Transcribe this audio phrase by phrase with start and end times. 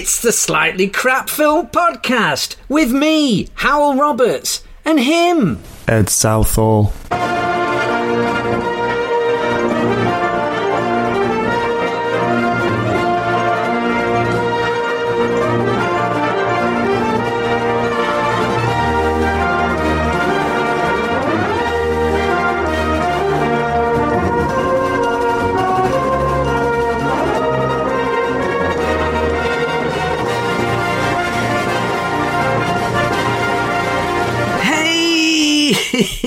[0.00, 5.58] It's the Slightly Crap Film Podcast with me, Hywel Roberts, and him.
[5.88, 6.92] Ed Southall.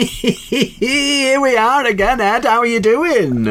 [0.05, 2.45] Here we are again, Ed.
[2.45, 3.47] How are you doing?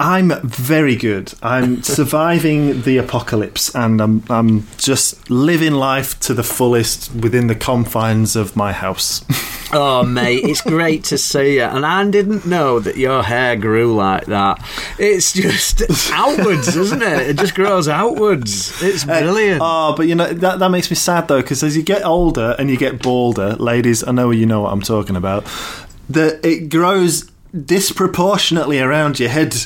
[0.00, 1.34] I'm very good.
[1.42, 7.54] I'm surviving the apocalypse and I'm I'm just living life to the fullest within the
[7.54, 9.24] confines of my house.
[9.74, 11.64] Oh, mate, it's great to see you.
[11.64, 14.64] And I didn't know that your hair grew like that.
[14.98, 17.30] It's just outwards, isn't it?
[17.30, 18.80] It just grows outwards.
[18.82, 19.60] It's brilliant.
[19.62, 22.54] Oh, but you know that that makes me sad though because as you get older
[22.58, 25.44] and you get balder, ladies, I know you know what I'm talking about.
[26.08, 29.56] That it grows disproportionately around your head.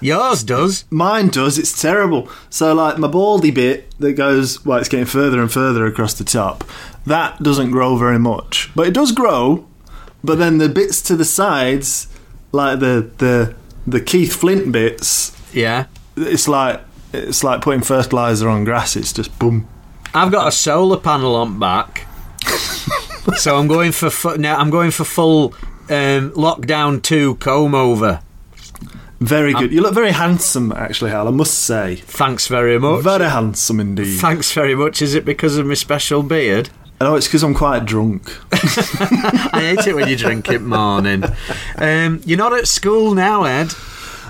[0.00, 0.84] Yours does.
[0.90, 1.58] Mine does.
[1.58, 2.28] It's terrible.
[2.50, 6.24] So, like my baldy bit that goes, well, it's getting further and further across the
[6.24, 6.62] top.
[7.08, 9.66] That doesn't grow very much, but it does grow.
[10.22, 12.08] But then the bits to the sides,
[12.52, 13.54] like the the
[13.86, 15.86] the Keith Flint bits, Yeah.
[16.16, 16.80] it's like
[17.12, 18.96] it's like putting fertilizer on grass.
[18.96, 19.66] It's just boom.
[20.14, 22.06] I've got a solar panel on back,
[23.36, 24.56] so I'm going for fu- now.
[24.58, 25.54] I'm going for full
[25.88, 28.20] um, lockdown two comb over.
[29.20, 29.72] Very good.
[29.72, 31.26] You look very handsome, actually, Hal.
[31.26, 33.02] I must say, Thanks very much.
[33.02, 34.18] very handsome indeed.
[34.20, 35.02] Thanks very much.
[35.02, 36.70] Is it because of my special beard?
[37.00, 38.30] Oh, it's because I'm quite drunk.
[38.52, 41.24] I hate it when you drink it morning.
[41.76, 43.72] Um, you're not at school now, Ed.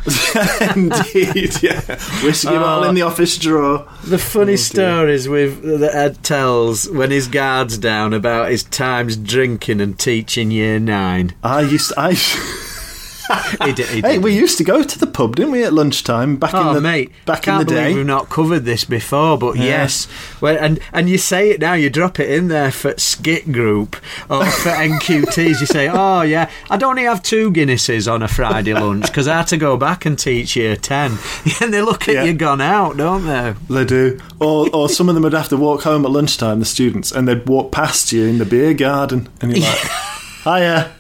[0.77, 1.81] indeed, yeah.
[2.23, 3.87] Whiskey all in the office drawer.
[4.05, 9.17] The funny Oh, stories with that Ed tells when his guard's down about his times
[9.17, 11.35] drinking and teaching year nine.
[11.43, 12.17] I used to, I.
[13.65, 16.37] He did, he hey, we used to go to the pub, didn't we, at lunchtime
[16.37, 17.93] back Oh in the mate, back in the day?
[17.94, 19.65] we've not covered this before, but Yeah.
[19.65, 20.09] yes,
[20.41, 23.97] well, and and you say it now, you drop it in there for skit group
[24.31, 25.61] or for NQTs.
[25.61, 29.37] You say, oh yeah, I'd only have two Guinnesses on a Friday lunch because I
[29.39, 31.19] had to go back and teach year ten,
[31.60, 32.25] and they look at Yeah.
[32.25, 33.55] you gone out, don't they?
[33.69, 34.19] They do.
[34.41, 37.27] Or, or some of them would have to walk home at lunchtime, the students, and
[37.28, 39.78] they'd walk past you in the beer garden, and you're like,
[40.45, 40.93] hiya,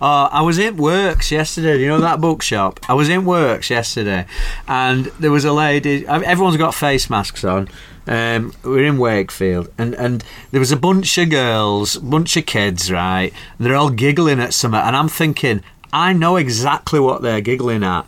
[0.00, 1.80] Oh, I was in Works yesterday.
[1.80, 2.80] You know that bookshop?
[2.88, 4.26] I was in Works yesterday,
[4.66, 6.06] and there was a lady.
[6.06, 7.68] Everyone's got face masks on.
[8.06, 12.90] Um, we're in Wakefield, and, and there was a bunch of girls, bunch of kids,
[12.90, 13.32] right?
[13.58, 15.62] They're all giggling at something, and I'm thinking,
[15.92, 18.06] I know exactly what they're giggling at.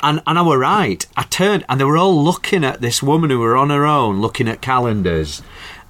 [0.00, 1.04] And, and I were right.
[1.16, 4.20] I turned, and they were all looking at this woman who were on her own,
[4.20, 5.42] looking at calendars,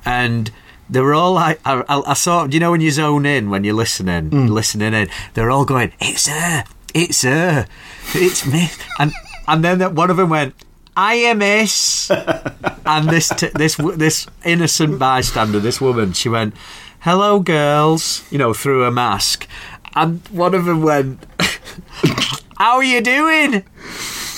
[0.04, 0.50] and
[0.90, 3.50] they were all like, I, I, I saw, do you know when you zone in
[3.50, 4.46] when you're listening, hmm.
[4.46, 5.08] listening in?
[5.34, 7.66] They're all going, "It's her, it's her,
[8.14, 9.12] it's me," and
[9.46, 10.54] and then that one of them went,
[10.96, 12.10] "I am miss,"
[12.86, 16.54] and this t- this this innocent bystander, this woman, she went,
[17.00, 19.46] "Hello, girls," you know, through a mask,
[19.94, 21.24] and one of them went,
[22.56, 23.64] "How are you doing?"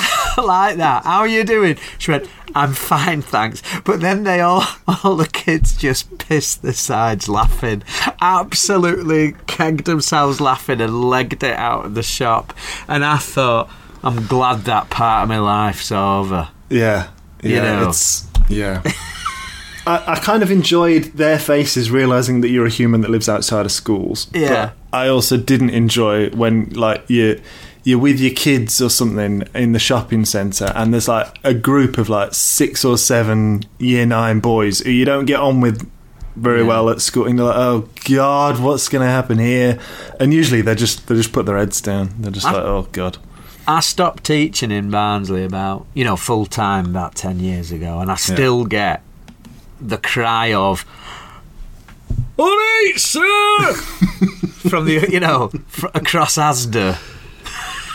[0.39, 1.05] like that.
[1.05, 1.77] How are you doing?
[1.99, 3.63] She went, I'm fine, thanks.
[3.85, 4.65] But then they all,
[5.05, 7.83] all the kids just pissed their sides laughing.
[8.21, 12.53] Absolutely kegged themselves laughing and legged it out of the shop.
[12.89, 13.71] And I thought,
[14.03, 16.49] I'm glad that part of my life's over.
[16.69, 17.09] Yeah,
[17.43, 17.89] You yeah, know.
[17.89, 18.83] it's yeah.
[19.87, 23.67] I, I kind of enjoyed their faces realizing that you're a human that lives outside
[23.67, 24.29] of schools.
[24.33, 24.73] Yeah.
[24.91, 27.41] But I also didn't enjoy when like you
[27.85, 31.97] you're with your kids or something in the shopping centre and there's like a group
[31.99, 35.91] of like six or seven year nine boys who you don't get on with
[36.37, 36.67] very Yeah.
[36.69, 39.79] well at school and you're like oh god what's going to happen here
[40.21, 42.87] and usually they just they just put their heads down they're just I- like oh
[42.93, 43.19] god
[43.69, 48.11] I stopped teaching in Barnsley about, you know, full time about 10 years ago, and
[48.11, 49.01] I still get
[49.81, 50.85] the cry of,
[52.39, 53.75] Alright, sir!
[54.69, 56.99] From the, you know, fr- across Asda.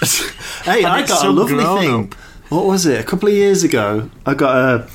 [0.63, 2.05] Hey, And I got a lovely thing.
[2.05, 2.13] up.
[2.49, 2.99] What was it?
[2.99, 4.87] A couple of years ago, I got a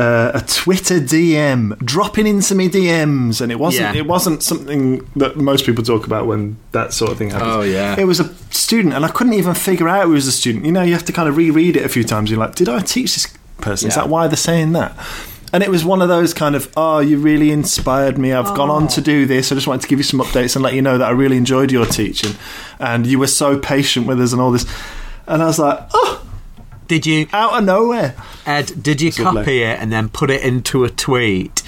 [0.00, 4.00] a, a Twitter DM dropping into me DMs, and it wasn't Yeah.
[4.00, 7.50] it wasn't something that most people talk about when that sort of thing happens.
[7.52, 7.96] Oh, yeah.
[7.98, 10.64] it was a student, and I couldn't even figure out it was a student.
[10.66, 12.30] You know, you have to kind of reread it a few times.
[12.30, 13.26] You're like, did I teach this
[13.60, 13.88] person?
[13.88, 14.92] Is that why they're saying that?
[15.52, 18.32] And it was one of those kind of, oh, you really inspired me.
[18.32, 19.50] I've gone on to do this.
[19.50, 21.36] I just wanted to give you some updates and let you know that I really
[21.36, 22.34] enjoyed your teaching.
[22.78, 24.66] And you were so patient with us and all this.
[25.26, 26.26] And I was like, oh,
[26.86, 28.14] Did you, out of nowhere.
[28.46, 28.82] Ed?
[28.82, 29.42] Did you lovely.
[29.42, 31.62] copy it and then put it into a tweet?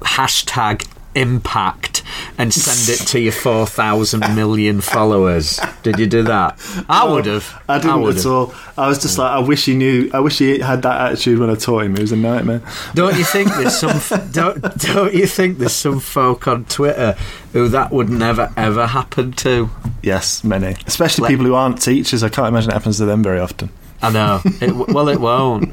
[0.00, 2.02] Hashtag impact
[2.38, 5.60] and send it to your four thousand million followers.
[5.82, 6.58] Did you do that?
[6.88, 7.62] I would have.
[7.68, 8.54] I didn't would at all.
[8.76, 10.10] I was just like, I wish he knew.
[10.12, 11.94] I wish he had that attitude when I taught him.
[11.96, 12.60] It was a nightmare.
[12.94, 14.00] Don't you think there's some?
[14.32, 17.16] Don't don't you think there's some folk on Twitter
[17.52, 19.70] who that would never ever happen to?
[20.02, 22.22] Yes, many, especially Let- people who aren't teachers.
[22.22, 23.70] I can't imagine it happens to them very often.
[24.02, 24.40] I know.
[24.60, 25.72] It, well, it won't.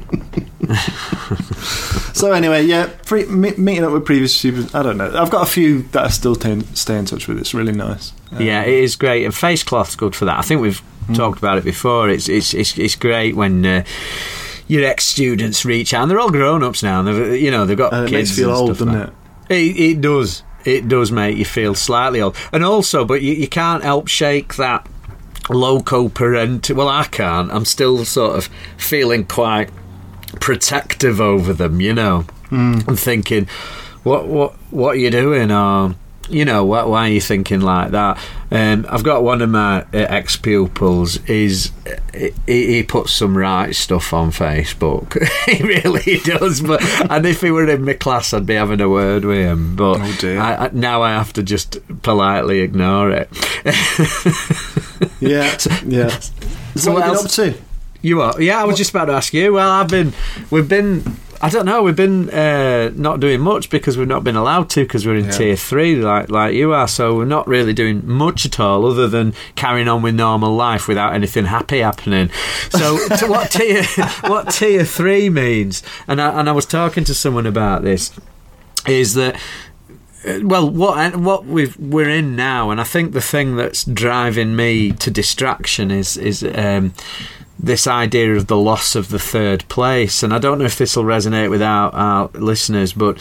[2.14, 4.74] So anyway, yeah, pre- me- meeting up with previous students.
[4.74, 5.12] I don't know.
[5.16, 7.38] I've got a few that I still t- stay in touch with.
[7.38, 8.12] It's really nice.
[8.30, 10.38] Um, Yeah, it is great, and face cloth's good for that.
[10.38, 10.80] I think we've
[11.14, 12.08] talked about it before.
[12.10, 13.64] It's it's it's, it's great when.
[13.66, 13.84] Uh,
[14.68, 17.00] your ex students reach out, and they're all grown ups now.
[17.00, 18.30] And they've, you know, they've got And it kids.
[18.30, 19.08] makes you feel old, doesn't like
[19.48, 19.54] it?
[19.54, 20.44] It, it does.
[20.64, 22.36] It does make you feel slightly old.
[22.52, 24.86] And also, but you, you can't help shake that
[25.50, 26.76] loco parental.
[26.76, 27.50] Well, I can't.
[27.52, 28.48] I'm still sort of
[28.78, 29.70] feeling quite
[30.42, 32.26] protective over them, you know.
[32.50, 32.86] Mm.
[32.88, 33.46] I'm thinking,
[34.02, 35.52] what, what, what are you doing?
[35.52, 35.94] Or,
[36.28, 38.18] you know, why, why are you thinking like that?
[38.50, 41.18] Um, I've got one of my uh, ex pupils.
[41.28, 41.70] Is
[42.12, 45.16] he, he puts some right stuff on Facebook.
[45.46, 46.60] he really does.
[46.60, 49.76] But and if he were in my class, I'd be having a word with him.
[49.76, 50.36] But Oh.
[50.38, 53.28] I, I, now I have to just politely ignore it.
[55.20, 55.56] Yeah,
[55.86, 56.08] yeah.
[56.74, 57.54] So what what else- up to?
[58.02, 58.40] You are?
[58.40, 59.52] Yeah, I was just about to ask you.
[59.54, 60.12] Well, I've been,
[60.50, 61.04] we've been,
[61.40, 64.82] I don't know, we've been uh, not doing much because we've not been allowed to
[64.82, 65.30] because we're in Yeah.
[65.30, 66.88] tier three, like like you are.
[66.88, 70.88] So we're not really doing much at all, other than carrying on with normal life
[70.88, 72.28] without anything happy happening.
[72.70, 72.96] So,
[73.28, 73.84] what tier,
[74.26, 78.10] what tier three means, and I, and I was talking to someone about this,
[78.88, 79.36] is that
[80.26, 84.54] uh, well, what what we've we're in now, and I think the thing that's driving
[84.56, 86.94] me to distraction is is um,
[87.62, 90.96] this idea of the loss of the third place, and I don't know if this
[90.96, 93.18] will resonate with our, our listeners, but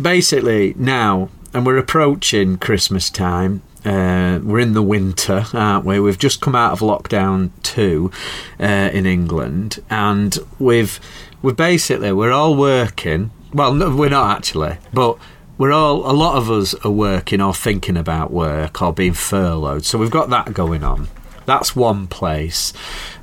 [0.00, 3.62] basically now, and we're approaching Christmas time.
[3.84, 5.98] Uh, we're in the winter, aren't we?
[5.98, 8.10] We've just come out of lockdown two
[8.58, 11.00] uh, in England, and we've
[11.42, 13.30] we've basically we're all working.
[13.52, 15.18] Well, no, we're not actually, but
[15.56, 19.84] we're all a lot of us are working or thinking about work or being furloughed.
[19.84, 21.08] So we've got that going on.
[21.50, 22.72] That's one place.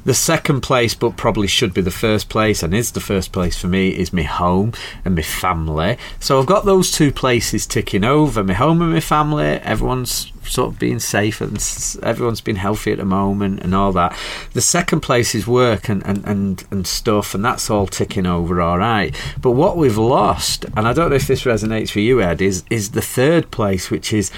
[0.04, 3.58] The second place, but probably should be the first place, and is the first place
[3.58, 4.74] for me, is my home
[5.06, 5.98] and my family.
[6.20, 9.46] So I've got those two places ticking over my home and my family.
[9.46, 11.58] Everyone's sort of being safe and
[12.04, 14.18] everyone's been healthy at the moment and all that.
[14.54, 18.62] The second place is work and, and, and, and stuff, and that's all ticking over
[18.62, 19.16] all right.
[19.42, 22.64] But what we've lost, and I don't know if this resonates for you, Ed, is,
[22.70, 24.32] is the third place, which is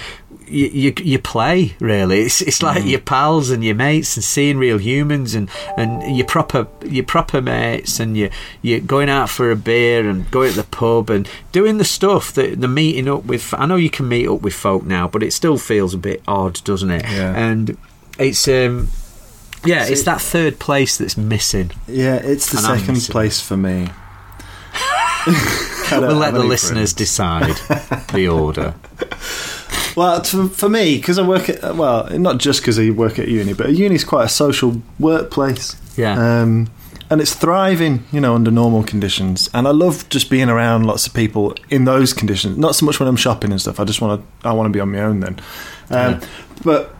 [0.50, 2.22] you, you, you play really.
[2.22, 6.26] It's it's like your pals and your mates and seeing real humans and, and your
[6.26, 8.30] proper your proper mates and you
[8.62, 12.34] you going out for a beer and going to the pub and doing the stuff
[12.34, 13.54] that the meeting up with.
[13.54, 16.22] I know you can meet up with folk now, but it still feels a bit
[16.28, 17.04] odd, doesn't it?
[17.04, 17.36] Yeah.
[17.36, 17.78] And
[18.18, 18.90] it's um
[19.66, 21.72] yeah, it's that third place that's missing.
[21.88, 23.90] Yeah, it's the And second place for me.
[25.92, 26.94] We'll let the listeners friends.
[26.94, 27.56] decide
[28.14, 28.76] the order.
[29.96, 33.28] Well, for, for me, because I work at well, not just because I work at
[33.28, 35.76] uni, but uni is quite a social workplace.
[35.98, 36.42] Yeah.
[36.42, 36.70] Um,
[37.12, 39.50] and it's thriving, you know, under normal conditions.
[39.54, 42.58] And I love just being around lots of people in those conditions.
[42.58, 43.80] Not so much when I'm shopping and stuff.
[43.80, 44.48] I just want to.
[44.48, 45.40] I want to be on my own then.
[45.90, 46.28] Um, Yeah.
[46.64, 46.96] But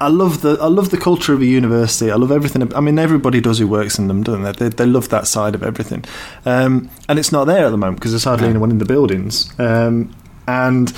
[0.00, 2.10] I love the I love the culture of a university.
[2.10, 2.72] I love everything.
[2.74, 4.52] I mean, everybody does who works in them, don't they?
[4.52, 6.04] They, they love that side of everything.
[6.46, 8.50] Um, and it's not there at the moment because there's hardly No.
[8.50, 9.50] anyone in the buildings.
[9.58, 10.14] Um,
[10.46, 10.94] and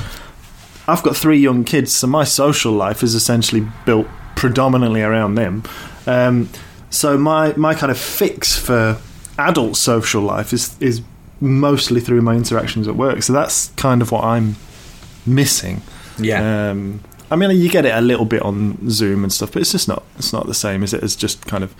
[0.89, 5.63] I've got three young kids, so my social life is essentially built predominantly around them.
[6.07, 6.49] Um,
[6.91, 8.99] so my my kind of fix for
[9.39, 11.01] adult social life is is
[11.41, 13.23] mostly through my interactions at work.
[13.23, 14.57] So that's kind of what I'm
[15.27, 15.83] missing.
[16.19, 16.71] Yeah.
[16.71, 19.73] Um, I mean, you get it a little bit on Zoom and stuff, but it's
[19.73, 21.03] just not it's not the same, is it?
[21.03, 21.75] As just kind of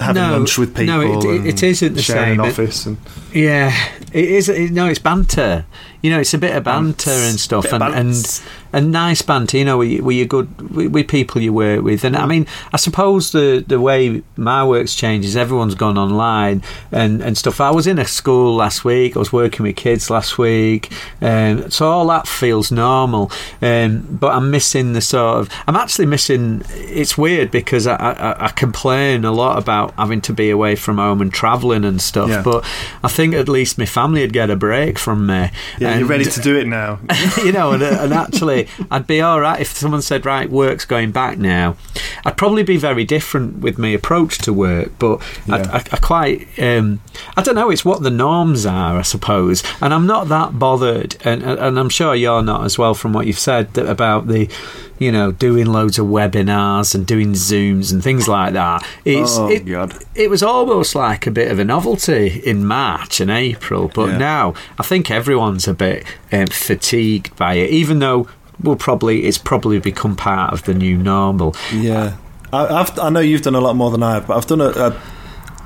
[0.00, 0.98] having No, lunch with people.
[0.98, 2.40] no, it- it- isn't the sharing same.
[2.40, 2.96] an office and
[3.32, 3.72] Yeah,
[4.12, 4.48] it is.
[4.48, 5.64] It, no, it's banter.
[6.04, 8.42] You know, it's a bit of banter and stuff, and, and
[8.74, 9.56] and nice banter.
[9.56, 12.46] You know, with, with you good with, with people you work with, and I mean,
[12.72, 16.62] I suppose the the way my work's changed is everyone's gone online
[16.92, 17.60] and and stuff.
[17.60, 19.16] I was in a school last week.
[19.16, 23.30] I was working with kids last week, um, so all that feels normal.
[23.62, 25.48] Um, but I'm missing the sort of.
[25.66, 26.62] I'm actually missing.
[26.70, 30.98] It's weird because I, I, I complain a lot about having to be away from
[30.98, 32.42] home and travelling and stuff, Yeah.
[32.42, 32.64] but
[33.02, 35.50] I think at least my family would get a break from me.
[35.78, 35.90] Yeah.
[35.90, 36.98] And, You're ready to do it now.
[37.44, 41.10] you know, and, and actually, I'd be all right if someone said, "Right, work's going
[41.12, 41.76] back now."
[42.24, 45.70] I'd probably be very different with my approach to work, but I, Yeah.
[45.72, 47.00] I, I quite, um,
[47.36, 47.70] I don't know.
[47.70, 51.88] It's what the norms are, I suppose, and I'm not that bothered, and and I'm
[51.90, 54.48] sure you're not as well from what you've said about the,
[54.98, 58.86] you know, doing loads of webinars and doing Zooms and things like that.
[59.04, 59.94] It's Oh, it, God.
[60.14, 64.18] it was almost like a bit of a novelty in March and April, but Yeah.
[64.18, 68.28] now I think everyone's a bit um, fatigued by it, even though
[68.62, 71.56] we'll probably it's probably become part of the new normal.
[71.74, 72.16] Yeah,
[72.52, 74.60] I, I've, I know you've done a lot more than I have, but I've done
[74.60, 75.02] a, a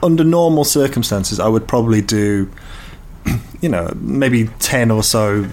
[0.02, 1.38] under normal circumstances.
[1.38, 2.50] I would probably do,
[3.61, 5.47] you know, maybe ten or so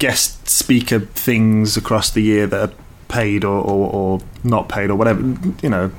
[0.00, 2.74] guest speaker things across the year that are
[3.08, 5.20] paid or, or, or not paid or whatever.
[5.62, 5.92] You know,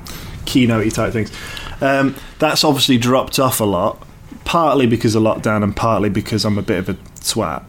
[0.44, 1.32] keynote type things.
[1.80, 4.06] Um, that's obviously dropped off a lot,
[4.44, 7.64] partly because of lockdown and partly because I'm a bit of a swat,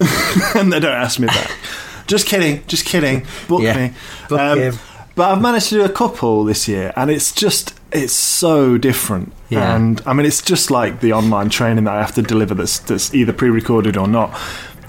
[0.54, 1.50] and they don't ask me back.
[2.06, 3.26] Just kidding, just kidding.
[3.48, 3.94] Book Yeah, me.
[4.30, 4.74] book Um, him.
[5.14, 9.30] but I've managed to do a couple this year, and it's just it's so different.
[9.50, 9.76] Yeah.
[9.76, 12.78] And I mean, it's just like the online training that I have to deliver that's
[12.78, 14.30] that's either pre-recorded or not.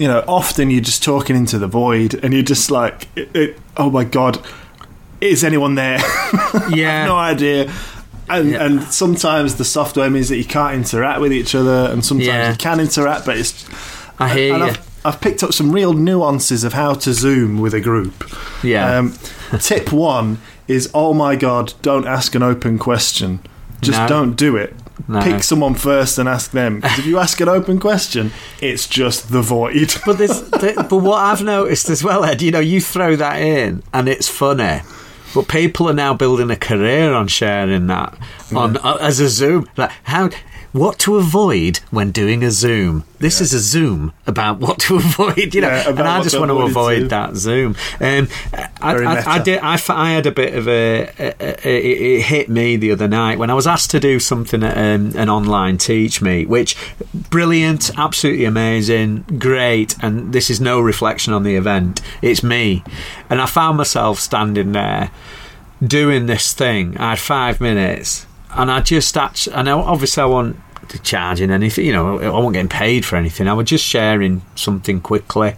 [0.00, 3.58] You know, often you're just talking into the void, and you're just like, it, it,
[3.76, 4.44] oh my god,
[5.20, 5.98] is anyone there?
[6.70, 7.70] Yeah, no idea.
[8.28, 8.64] And, Yeah.
[8.64, 12.50] and sometimes the software means that you can't interact with each other, and sometimes Yeah.
[12.52, 13.64] you can interact, but it's.
[14.18, 14.68] I hear and you.
[14.70, 18.24] I've, I've picked up some real nuances of how to Zoom with a group.
[18.62, 18.96] Yeah.
[18.98, 19.14] Um,
[19.60, 20.38] tip one
[20.68, 23.40] is, oh my god, don't ask an open question.
[23.82, 24.08] Just No.
[24.08, 24.74] don't do it.
[25.08, 25.20] No.
[25.22, 26.80] Pick someone first and ask them.
[26.80, 29.94] Because if you ask an open question, it's just the void.
[30.06, 33.40] But this, th- but what I've noticed as well, Ed, you know, you throw that
[33.40, 34.80] in and it's funny.
[35.34, 38.18] But people are now building a career on sharing that
[38.54, 39.68] on uh, as a Zoom.
[39.76, 40.30] Like how,
[40.72, 43.04] what to avoid when doing a Zoom.
[43.18, 45.54] This is a Zoom about what to avoid.
[45.54, 47.08] You know, Yeah, and I just want to avoid too.
[47.08, 47.74] that Zoom.
[48.00, 49.58] Um, I, I, I did.
[49.60, 53.08] I, I had a bit of a, a, a- it, it hit me the other
[53.08, 56.76] night when I was asked to do something at um, an online teach me, which
[57.14, 62.00] brilliant, absolutely amazing, great, and this is no reflection on the event.
[62.22, 62.84] It's me,
[63.28, 65.10] and I found myself standing there
[65.84, 66.96] doing this thing.
[66.98, 70.56] I had five minutes, and I just actually, and I, obviously I wasn't
[71.02, 71.86] charging anything.
[71.86, 73.48] You know, I wasn't getting paid for anything.
[73.48, 75.54] I was just sharing something quickly.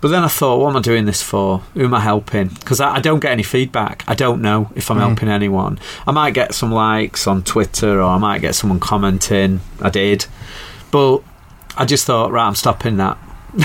[0.00, 1.60] But then I thought, what am I doing this for?
[1.72, 2.48] Who am I helping?
[2.48, 4.04] Because I, I don't get any feedback.
[4.06, 5.02] I don't know if I'm hmm.
[5.02, 5.78] helping anyone.
[6.06, 9.60] I might get some likes on Twitter or I might get someone commenting.
[9.80, 10.26] I did.
[10.90, 11.20] But
[11.78, 13.16] I just thought, right, I'm stopping that.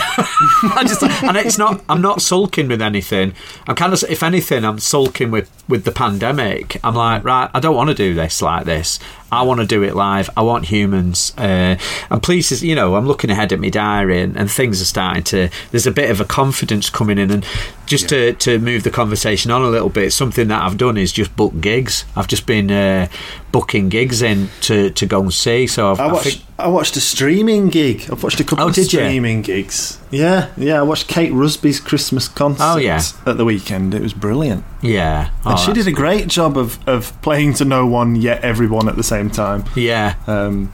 [0.75, 1.84] I just and it's not.
[1.89, 3.34] I'm not sulking with anything.
[3.67, 6.79] I'm kind of, if anything, I'm sulking with with the pandemic.
[6.84, 9.00] I'm like, right, I don't want to do this like this.
[9.31, 10.29] I want to do it live.
[10.36, 11.33] I want humans.
[11.38, 11.77] Uh,
[12.09, 15.24] and please, you know, I'm looking ahead at my diary, and, and things are starting
[15.25, 15.50] to.
[15.71, 17.45] There's a bit of a confidence coming in, and
[17.86, 20.13] just to to move the conversation on a little bit.
[20.13, 22.05] Something that I've done is just book gigs.
[22.15, 23.07] I've just been uh,
[23.51, 25.67] booking gigs in to to go and see.
[25.67, 26.24] So I've, I I watched.
[26.25, 28.07] think, I watched a streaming gig.
[28.12, 29.00] I've watched a couple Oh, of did you?
[29.00, 29.98] streaming gigs.
[30.12, 30.79] Yeah, yeah.
[30.79, 32.63] I watched Kate Rusby's Christmas concert.
[32.63, 33.01] Oh, yeah.
[33.25, 33.93] at the weekend.
[33.93, 37.65] It was brilliant, yeah, and Oh, she did a great job of of playing to
[37.65, 39.65] no one yet everyone at the same time.
[39.75, 40.71] Yeah, Um,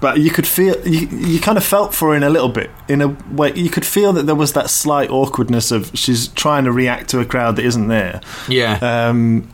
[0.00, 2.70] but you could feel you, you kind of felt for her in a little bit
[2.88, 6.64] in a way you could feel that there was that slight awkwardness of she's trying
[6.64, 8.78] to react to a crowd that isn't there yeah.
[8.82, 9.48] um,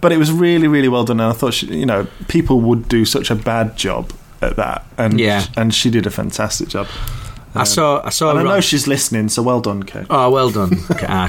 [0.00, 2.88] but it was really really well done and I thought she, you know people would
[2.88, 5.44] do such a bad job at that and Yeah.
[5.58, 6.86] and she did a fantastic job
[7.54, 8.02] I saw.
[8.04, 8.30] I saw.
[8.30, 10.76] and I know she's listening so well done Kate Oh, well done,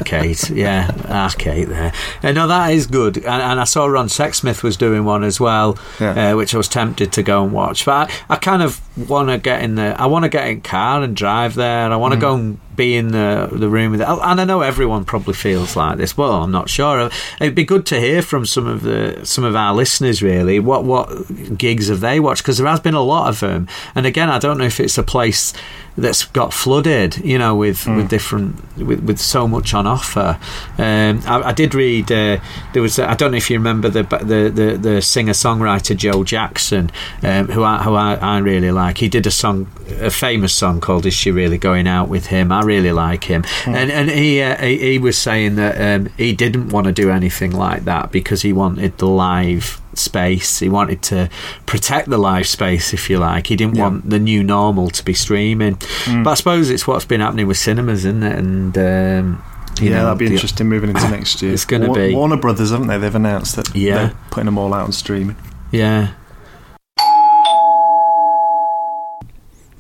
[0.06, 0.50] Kate.
[0.50, 1.66] Yeah, Kate.
[1.70, 1.94] there.
[2.24, 3.18] Uh, no, that is good.
[3.18, 6.32] And, and I saw Ron Sexsmith was doing one as well, Yeah.
[6.32, 7.86] uh, which I was tempted to go and watch.
[7.86, 10.00] But I, I kind of want to get in there.
[10.00, 11.92] I want to get in car and drive there.
[11.92, 12.18] I want Mm.
[12.18, 14.08] to go and be in the the room with it.
[14.08, 16.18] And I know everyone probably feels like this.
[16.18, 17.10] Well, I'm not sure.
[17.40, 20.22] It'd be good to hear from some of the some of our listeners.
[20.22, 22.44] Really, what what gigs have they watched?
[22.44, 23.68] Because there has been a lot of them.
[23.94, 25.54] And again, I don't know if it's a place
[25.98, 30.38] that's got flooded, you know, with, with different with, with so much on offer.
[30.78, 32.40] Um, I, I did read uh,
[32.74, 36.24] there was I don't know if you remember the the the, the singer songwriter Joe
[36.24, 36.92] Jackson,
[37.24, 38.98] um, who I who I, I really like.
[38.98, 42.52] He did a song, a famous song called "Is She Really Going Out with Him."
[42.52, 46.34] I really like him, and and he, uh, he he was saying that um, he
[46.34, 50.60] didn't want to do anything like that because he wanted the live space.
[50.60, 51.30] He wanted to
[51.66, 53.48] protect the live space, if you like.
[53.48, 53.84] He didn't Yeah.
[53.84, 55.78] want the new normal to be streaming.
[56.06, 56.24] Hmm.
[56.24, 58.36] But I suppose it's what's been happening with cinemas, isn't it?
[58.38, 59.44] And um,
[59.80, 62.16] you yeah know, that'd be the- interesting moving into next year It's gonna Wa- be-
[62.16, 63.96] Warner Brothers haven't they they've announced that Yeah.
[63.96, 65.36] they're putting them all out on streaming
[65.72, 66.14] Yeah,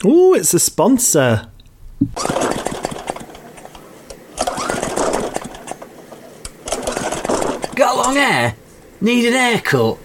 [0.08, 1.50] Oh, it's a sponsor.
[7.76, 8.56] Got long hair?
[9.02, 9.98] Need an haircut?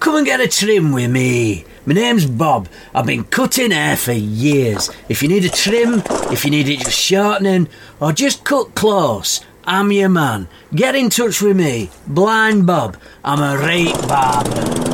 [0.00, 1.66] Come and get a trim with me.
[1.84, 2.66] My name's Bob.
[2.94, 4.90] I've been cutting hair for years.
[5.10, 6.02] If you need a trim,
[6.32, 7.68] if you need it just shortening,
[8.00, 10.48] or just cut close, I'm your man.
[10.74, 11.90] Get in touch with me.
[12.06, 12.96] Blind Bob.
[13.22, 14.86] I'm a rate barber.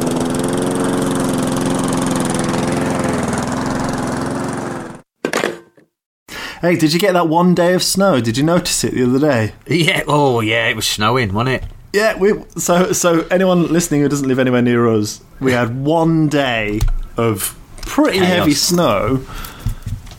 [6.61, 8.21] Hey, did you get that one day of snow?
[8.21, 9.53] Did you notice it the other day?
[9.67, 11.72] Yeah, oh yeah, it was snowing, wasn't it?
[11.93, 16.29] Yeah, we so so anyone listening who doesn't live anywhere near us, we had one
[16.29, 16.81] day
[17.17, 18.29] of pretty Chaos.
[18.31, 19.21] heavy snow,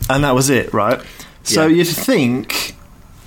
[0.10, 1.00] and that was it, right?
[1.44, 1.77] So Yeah.
[1.77, 2.75] you'd think,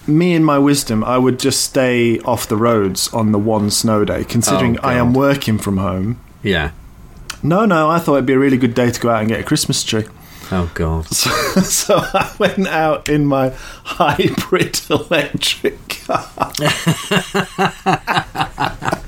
[0.07, 4.05] me and my wisdom, I would just stay off the roads on the one snow
[4.05, 6.19] day, considering Oh, I am working from home.
[6.43, 6.71] Yeah.
[7.43, 9.41] No, no, I thought it'd be a really good day to go out and get
[9.41, 10.05] a Christmas tree.
[10.53, 11.07] Oh god.
[11.17, 13.53] So, so I went out in my
[13.85, 16.53] hybrid electric car.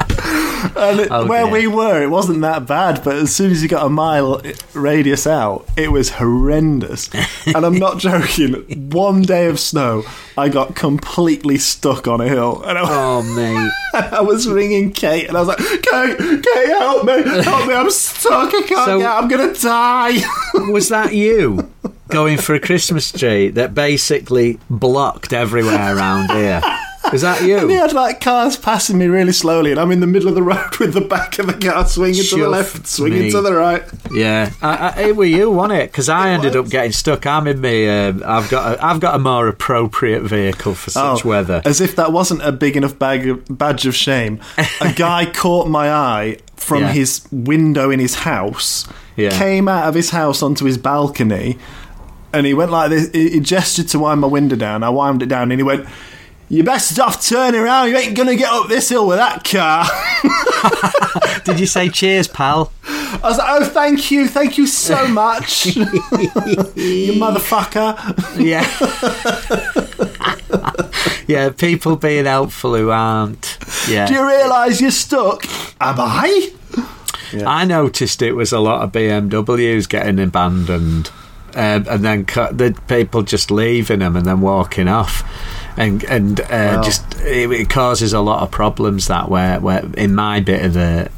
[0.79, 1.53] and it, Oh, where dear.
[1.53, 4.41] we were, it wasn't that bad, but as soon as you got a mile
[4.75, 7.11] radius out, it was horrendous.
[7.47, 8.91] and I'm not joking.
[8.91, 10.05] One day of snow,
[10.37, 12.63] I got completely stuck on a hill.
[12.65, 13.73] And I, Oh mate.
[14.13, 17.91] I was ringing Kate, and I was like, Kate, Kate, help me, help me, I'm
[17.91, 20.19] stuck, I can't So- get out, I'm going to die.
[20.71, 21.71] Was that you
[22.09, 26.61] going for a Christmas tree that basically blocked everywhere around here?
[27.13, 27.57] Was that you?
[27.59, 30.35] And he had like cars passing me really slowly, and I'm in the middle of
[30.35, 33.31] the road with the back of the car swinging to the left, swinging me.
[33.31, 33.83] to the right.
[34.11, 35.91] Yeah, I, I, it were you, wasn't it?
[35.93, 36.67] Because I It ended was.
[36.67, 37.25] up getting stuck.
[37.27, 37.89] I'm in me.
[37.89, 38.79] Um, I've got.
[38.79, 41.63] A, I've got a more appropriate vehicle for such Oh, weather.
[41.65, 44.41] As if that wasn't a big enough bag of, badge of shame.
[44.81, 46.93] A guy caught my eye from Yeah.
[46.93, 48.87] his window in his house,
[49.17, 49.31] Yeah.
[49.31, 51.59] came out of his house onto his balcony,
[52.33, 53.09] and he went like this.
[53.13, 54.83] He he gestured to wind my window down.
[54.83, 55.87] I wound it down, and he went.
[56.51, 57.89] You best off turning around.
[57.91, 59.85] You ain't gonna get up this hill with that car.
[61.45, 62.73] Did you say cheers, pal?
[62.87, 65.85] I was like, "Oh, thank you, thank you so much, you
[67.21, 67.95] motherfucker."
[68.39, 68.65] Yeah.
[71.27, 73.59] yeah, people being helpful who aren't.
[73.89, 74.07] Yeah.
[74.07, 75.45] Do you realise you're stuck?
[75.81, 76.53] Am I?
[77.47, 81.11] I noticed it was a lot of BMWs getting abandoned,
[81.55, 85.23] um, and then cu- the people just leaving them and then walking off,
[85.79, 86.83] and and uh, Wow.
[86.83, 89.57] just it, it causes a lot of problems that way.
[89.59, 91.11] Where in my bit of the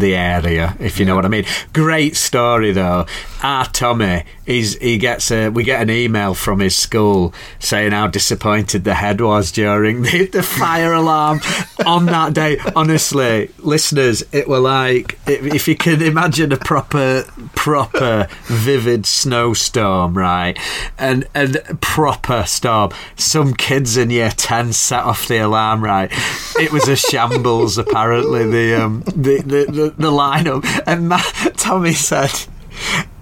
[0.00, 1.44] the area, if you know what I mean.
[1.72, 3.06] Great story though.
[3.42, 8.06] Our Tommy, he's he gets a we get an email from his school saying how
[8.06, 11.40] disappointed the head was during the, the fire alarm
[11.84, 12.58] on that day.
[12.74, 20.16] Honestly, listeners, it were like if, if you can imagine a proper proper vivid snowstorm,
[20.16, 20.58] right?
[20.98, 22.92] And and proper storm.
[23.16, 26.10] Some kids in year ten set off the alarm, right?
[26.58, 31.92] It was a shambles apparently the um the the, the, the lineup and Matt, Tommy
[31.92, 32.32] said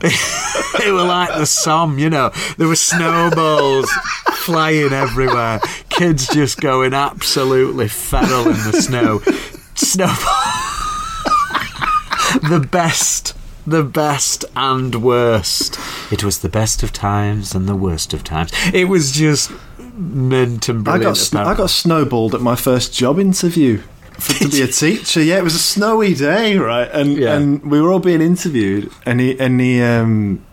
[0.04, 2.30] it were like the Somme, you know.
[2.58, 3.90] There were snowballs
[4.32, 5.60] flying everywhere.
[5.88, 9.20] Kids just going absolutely feral in the snow.
[9.74, 10.14] Snowball.
[12.48, 13.36] the best.
[13.66, 15.78] The best and worst.
[16.12, 18.52] It was the best of times and the worst of times.
[18.74, 19.50] It was just
[19.94, 21.02] mint and brilliant.
[21.02, 23.80] I got sn- I got snowballed at my first job interview
[24.18, 25.22] for, to be a teacher.
[25.22, 26.88] Yeah, it was a snowy day, right?
[26.92, 27.34] And Yeah.
[27.36, 30.44] and we were all being interviewed, and he and he um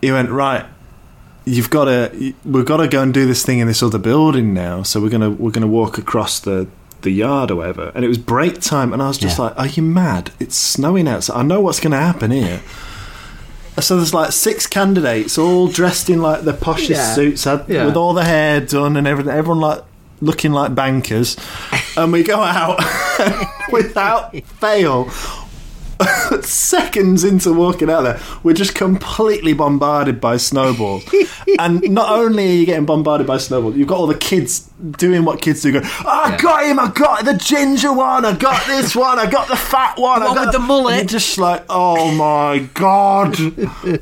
[0.00, 0.66] he went right.
[1.44, 4.54] You've got to we've got to go and do this thing in this other building
[4.54, 4.82] now.
[4.82, 6.66] So we're gonna we're gonna walk across the
[7.02, 7.90] the yard or whatever.
[7.96, 9.44] And it was break time, and I was just Yeah.
[9.46, 10.30] like, "Are you mad?
[10.38, 11.36] It's snowing outside.
[11.36, 12.60] I know what's going to happen here."
[13.80, 17.14] So there's like six candidates, all dressed in like the poshest Yeah.
[17.14, 17.86] suits, had, Yeah.
[17.86, 19.32] with all the hair done and everything.
[19.32, 19.82] Everyone like
[20.22, 21.36] looking like bankers,
[21.96, 22.78] and we go out
[23.72, 25.10] without fail.
[26.42, 31.04] Seconds into walking out there, we're just completely bombarded by snowballs.
[31.60, 35.24] and not only are you getting bombarded by snowballs, you've got all the kids doing
[35.24, 35.70] what kids do.
[35.72, 36.38] Go, oh, ah, I Yeah.
[36.38, 36.80] got him!
[36.80, 38.24] I got the ginger one!
[38.24, 39.18] I got this one!
[39.20, 40.22] I got the fat one!
[40.22, 41.00] I got with the mullet.
[41.00, 43.38] And just like, oh my god,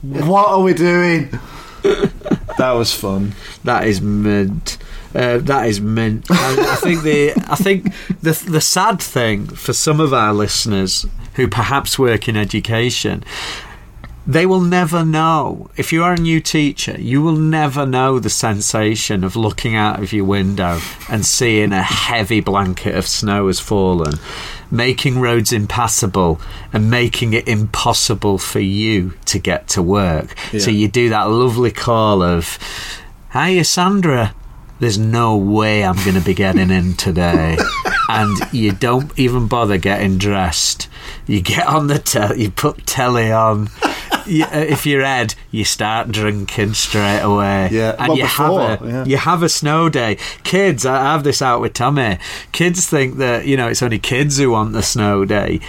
[0.03, 1.29] what are we doing?
[2.57, 3.35] That was fun.
[3.65, 4.79] That is mint.
[5.15, 6.27] Uh, that is mint.
[6.31, 7.93] I, I think the I think
[8.23, 13.25] the the sad thing for some of our listeners who perhaps work in education,
[14.27, 15.69] they will never know.
[15.77, 20.01] If you are a new teacher, you will never know the sensation of looking out
[20.01, 24.15] of your window and seeing a heavy blanket of snow has fallen,
[24.71, 26.41] making roads impassable
[26.73, 30.37] and making it impossible for you to get to work.
[30.61, 32.59] So you do that lovely call of,
[33.33, 34.35] Hiya, Sandra.
[34.81, 37.57] There's no way I'm going to be getting in today.
[38.11, 40.89] and you don't even bother getting dressed.
[41.27, 43.69] You get on the telly, you put telly on.
[44.27, 47.69] You, uh, if you're Ed, you start drinking straight away.
[47.71, 49.05] Yeah, and well, you before, have a yeah.
[49.05, 50.19] you have a snow day.
[50.43, 52.19] Kids, I have this out with Tommy.
[52.53, 55.61] Kids think that you know it's only kids who want the snow day.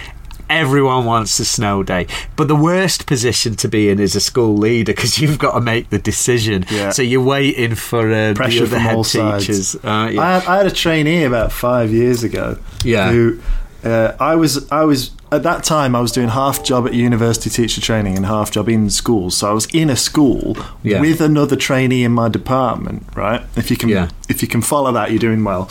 [0.52, 4.54] Everyone wants a snow day, but the worst position to be in is a school
[4.56, 6.64] leader because you've got to make the decision.
[6.70, 6.90] Yeah.
[6.90, 9.46] So you're waiting for uh, the Pressure from head all sides.
[9.46, 9.76] teachers.
[9.84, 10.20] aren't you?
[10.20, 12.58] I had, I had a trainee about five years ago.
[12.84, 13.10] Yeah.
[13.10, 13.40] Who
[13.84, 17.48] uh, I was I was at that time I was doing half job at university
[17.50, 19.36] teacher training and half job in schools.
[19.36, 21.00] So I was in a school Yeah.
[21.00, 23.06] with another trainee in my department.
[23.16, 23.40] Right.
[23.56, 24.08] If you can Yeah.
[24.28, 25.70] if you can follow that, you're doing well.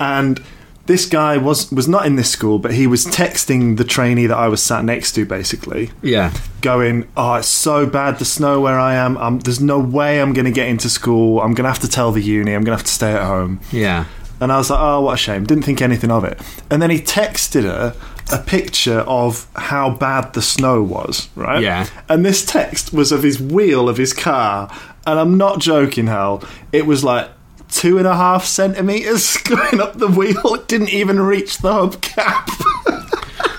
[0.00, 0.40] And.
[0.86, 4.36] This guy was was not in this school, but he was texting the trainee that
[4.36, 8.78] I was sat next to, basically, yeah, going, "Oh, it's so bad the snow where
[8.78, 9.16] I am.
[9.18, 11.40] Um, there's no way I'm going to get into school.
[11.40, 12.52] I'm going to have to tell the uni.
[12.52, 14.04] I'm going to have to stay at home." yeah.
[14.38, 16.40] And I was like, "Oh, what a shame." Didn't think anything of it.
[16.70, 17.96] And then he texted her
[18.30, 21.62] a picture of how bad the snow was, right?
[21.62, 21.86] Yeah.
[22.08, 24.70] And this text was of his wheel of his car,
[25.06, 26.44] and I'm not joking, Hal.
[26.72, 27.30] It was like.
[27.70, 30.54] Two and a half centimeters going up the wheel.
[30.54, 32.50] It didn't even reach the hubcap.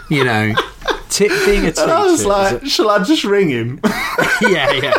[0.10, 0.54] You know,
[1.10, 1.82] t- being a teacher.
[1.82, 3.82] And I was like, shall I just ring him?
[4.42, 4.94] yeah, yeah.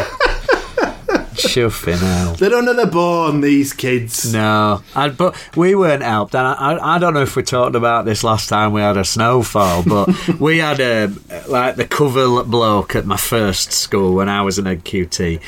[1.39, 2.35] Chuffing hell.
[2.35, 4.31] They don't know they're born, these kids.
[4.33, 7.77] No, I, but we weren't helped, and I, I, I don't know if we talked
[7.77, 11.11] about this last time we had a snowfall, but we had a
[11.49, 15.41] like the cover bloke at my first school when I was an NQT.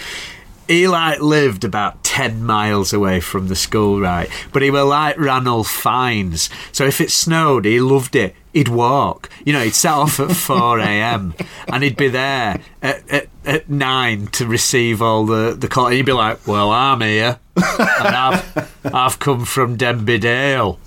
[0.71, 4.31] He like lived about ten miles away from the school, right?
[4.53, 8.37] But he were like Ranulph Fiennes, so if it snowed, he loved it.
[8.53, 9.65] He'd walk, you know.
[9.65, 11.35] He'd set off at four a.m.
[11.67, 15.87] and he'd be there at, at, at nine to receive all the the call.
[15.87, 20.79] And he'd be like, "Well, I'm here." and I've I've come from Denby Dale.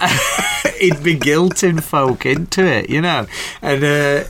[0.80, 3.26] He'd be guilting folk into it, you know.
[3.60, 4.24] And uh,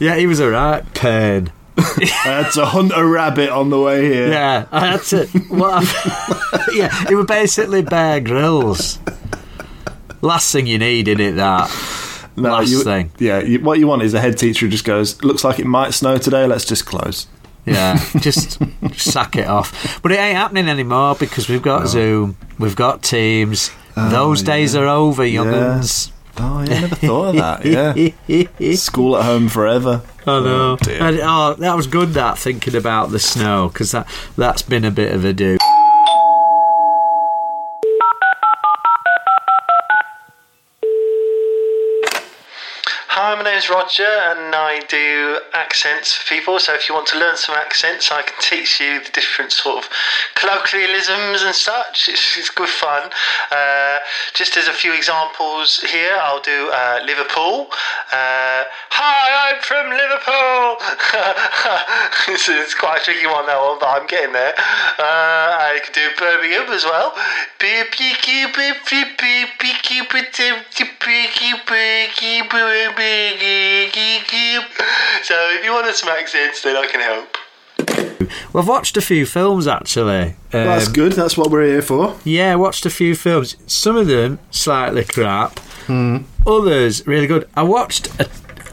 [0.00, 1.52] yeah, he was a right pain.
[1.78, 4.28] I had to hunt a rabbit on the way here.
[4.28, 5.26] Yeah, I had to.
[6.74, 8.98] Yeah, it was basically Bear Grylls.
[10.22, 11.70] Last thing you need in it, that
[12.36, 13.12] No, last you- thing.
[13.18, 15.66] Yeah, you, what you want is a head teacher who just goes, looks like it
[15.66, 17.26] might snow today, let's just close.
[17.66, 18.58] Yeah, just
[18.98, 20.00] sack it off.
[20.02, 23.70] But it ain't happening anymore because we've got Zoom, we've got Teams.
[23.96, 26.10] Oh, Those days are over, young'uns.
[26.36, 28.74] Oh, yeah, I never thought of that, yeah.
[28.74, 30.02] School at home forever.
[30.26, 30.72] I know.
[30.72, 31.02] Oh, dear.
[31.02, 32.10] And, oh, that was good.
[32.10, 35.58] That thinking about the snow because that that's been a bit of a do.
[43.10, 46.58] Hi, my name's Roger and I do accents for people.
[46.58, 49.84] So if you want to learn some accents, I can teach you the different sort
[49.84, 49.90] of
[50.34, 52.08] colloquialisms and such.
[52.08, 53.10] It's, it's good fun.
[53.50, 53.98] Uh,
[54.32, 57.68] just as a few examples here, I'll do uh, Liverpool.
[58.10, 60.78] Uh, Hi, I'm from Liverpool.
[62.30, 64.54] it's, it's quite a tricky one that one, but I'm getting there.
[64.54, 67.10] Uh, I can do Birmingham as well.
[75.22, 77.36] So if you want to smack then I can help.
[78.52, 80.36] We've watched a few films actually.
[80.52, 81.12] Um, That's good.
[81.12, 82.16] That's what we're here for.
[82.24, 83.56] Yeah, watched a few films.
[83.66, 85.56] Some of them slightly crap.
[85.86, 86.24] Mm.
[86.46, 87.48] Others really good.
[87.56, 88.28] I watched a,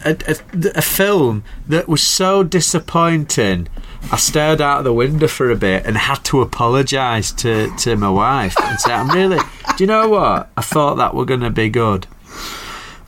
[0.06, 0.36] a, a,
[0.76, 3.67] a film that was so disappointing.
[4.12, 7.95] I stared out of the window for a bit and had to apologise to, to
[7.95, 9.39] my wife and say, "I'm really.
[9.78, 10.50] Do you know what?
[10.58, 12.08] I thought that were going to be good."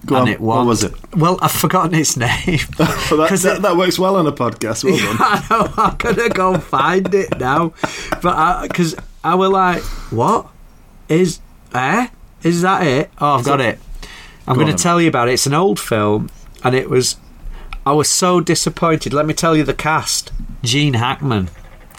[0.05, 0.93] Go and on, it what was it?
[1.15, 2.29] Well, I've forgotten its name.
[2.77, 5.17] That, that, it- that works well on a podcast, well done.
[5.19, 5.73] I know.
[5.77, 7.73] I'm gonna go find it now,
[8.21, 10.47] but because I, were like, "What
[11.09, 11.39] is
[11.73, 12.07] eh?
[12.43, 13.09] Is that it?
[13.19, 13.79] Oh, I've got it.
[14.47, 15.33] I'm Go going to tell you about it.
[15.33, 16.29] It's an old film,
[16.63, 17.15] and it was.
[17.85, 19.13] I was so disappointed.
[19.13, 20.31] Let me tell you the cast:
[20.63, 21.49] Gene Hackman.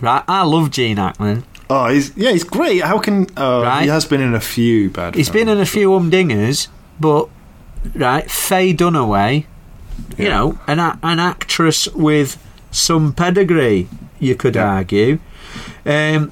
[0.03, 1.45] Right, I love Gene Hackman.
[1.71, 2.83] Oh, he's yeah, he's great.
[2.83, 3.83] How can oh, Right.
[3.85, 5.15] he has been in a few bad.
[5.15, 6.69] He's been in a few umdingers,
[7.01, 7.31] but
[7.95, 9.45] right, Faye Dunaway,
[10.19, 10.31] you Yeah.
[10.31, 12.39] know, an an actress with
[12.71, 14.67] some pedigree, you could Yeah.
[14.75, 15.19] argue,
[15.87, 16.31] um,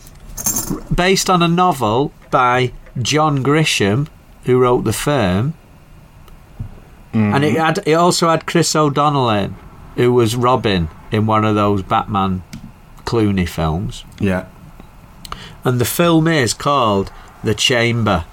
[0.94, 4.06] based on a novel by John Grisham,
[4.44, 5.54] who wrote The Firm,
[7.12, 7.44] and Mm-hmm.
[7.44, 9.54] it had it also had Chris O'Donnell in,
[9.96, 12.42] who was Robin in one of those Batman
[13.04, 14.04] Clooney films.
[14.18, 14.44] Yeah.
[15.64, 17.12] And the film is called
[17.44, 18.24] The Chamber.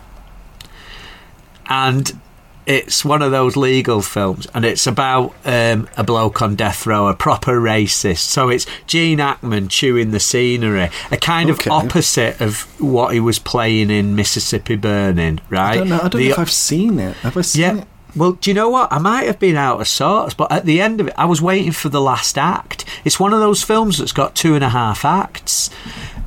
[1.67, 2.19] And
[2.65, 7.08] it's one of those legal films, and it's about um, a bloke on death row,
[7.08, 8.19] a proper racist.
[8.19, 11.69] So it's Gene Hackman chewing the scenery, a kind Okay.
[11.69, 15.72] of opposite of what he was playing in Mississippi Burning, right?
[15.72, 15.95] I don't know.
[15.98, 17.15] I don't The- know if I've seen it.
[17.17, 17.78] Have I seen yeah.
[17.82, 17.88] it?
[18.15, 18.91] Well, do you know what?
[18.91, 21.41] I might have been out of sorts, but at the end of it, I was
[21.43, 22.84] waiting for the last act.
[23.06, 25.69] It's one of those films that's got two and a half acts,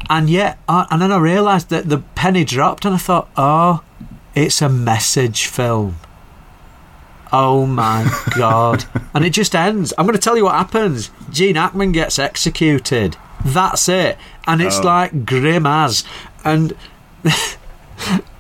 [0.08, 3.82] and yet, and then I realised that the penny dropped, and I thought, oh,
[4.34, 5.96] it's a message film.
[7.32, 8.84] Oh my god!
[9.14, 9.92] And it just ends.
[9.98, 11.10] I'm going to tell you what happens.
[11.30, 13.16] Gene Hackman gets executed.
[13.44, 14.16] That's it,
[14.46, 14.82] and it's Oh.
[14.82, 16.04] like grim as
[16.44, 16.74] and.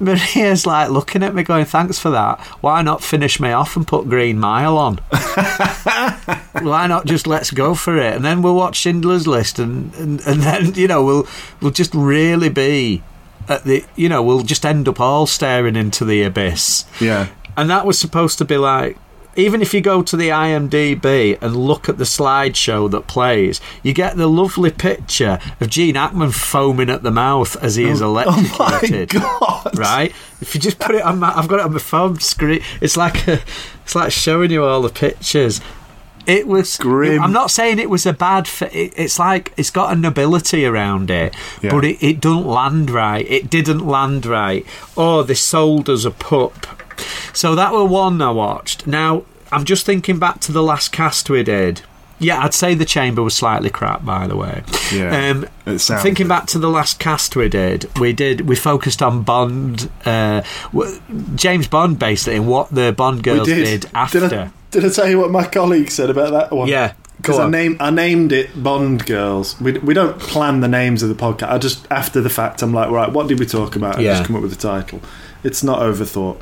[0.00, 2.40] Maria's like looking at me, going, "Thanks for that.
[2.62, 4.96] Why not finish me off and put Green Mile on?
[6.62, 10.20] Why not just let's go for it, and then we'll watch Schindler's List, and, and
[10.26, 11.26] and then you know we'll
[11.60, 13.02] we'll just really be
[13.48, 17.28] at the you know we'll just end up all staring into the abyss." Yeah.
[17.56, 18.96] And that was supposed to be like,
[19.34, 23.94] even if you go to the IMDb and look at the slideshow that plays, you
[23.94, 28.08] get the lovely picture of Gene Hackman foaming at the mouth as he is oh,
[28.10, 29.08] oh my electrocuted.
[29.08, 29.78] god!
[29.78, 30.12] Right?
[30.42, 32.60] If you just put it on my, I've got it on my phone screen.
[32.82, 33.40] It's like a,
[33.84, 35.62] it's like showing you all the pictures.
[36.26, 37.20] It was Grim.
[37.20, 38.46] I'm not saying it was a bad.
[38.46, 41.70] Fi- it's like it's got a nobility around it, Yeah.
[41.70, 43.26] but it, it doesn't land right.
[43.28, 44.64] It didn't land right.
[44.96, 46.66] Oh, they sold us a pup.
[47.32, 48.86] So that were one I watched.
[48.86, 51.82] Now I'm just thinking back to the last cast we did.
[52.18, 54.62] Yeah, I'd say the chamber was slightly crap, by the way.
[54.92, 56.28] Yeah, Um, it sounds thinking it.
[56.28, 61.00] back to the last cast we did, we did we focused on Bond, uh, w-
[61.34, 64.20] James Bond, basically, and what the Bond girls we did, after.
[64.20, 66.68] Did I, did I tell you what my colleague said about that one?
[66.68, 69.60] Yeah, Because I named I named it Bond Girls.
[69.60, 71.50] We, we don't plan the names of the podcast.
[71.50, 73.98] I just after the fact I'm like, right, what did we talk about?
[74.00, 74.14] Yeah.
[74.18, 75.00] just come up with the title.
[75.42, 76.40] It's not overthought.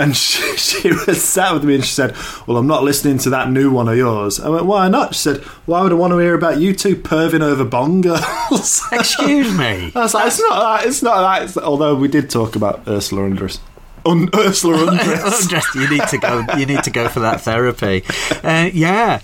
[0.00, 3.30] And she, she was sat with me and she said, "Well, I'm not listening to
[3.30, 6.12] that new one of yours." I went, "Why not?" She said, "Why would I want
[6.12, 9.92] to hear about you two perving over Bond girls?" Excuse me.
[9.94, 10.88] I was like, "It's not that.
[10.88, 13.58] It's not that." It's, although we did talk about Ursula Andress.
[14.06, 15.42] Un- Ursula Andress.
[15.42, 16.46] Undressed, you need to go.
[16.56, 18.02] You need to go for that therapy.
[18.42, 19.20] Uh, yeah,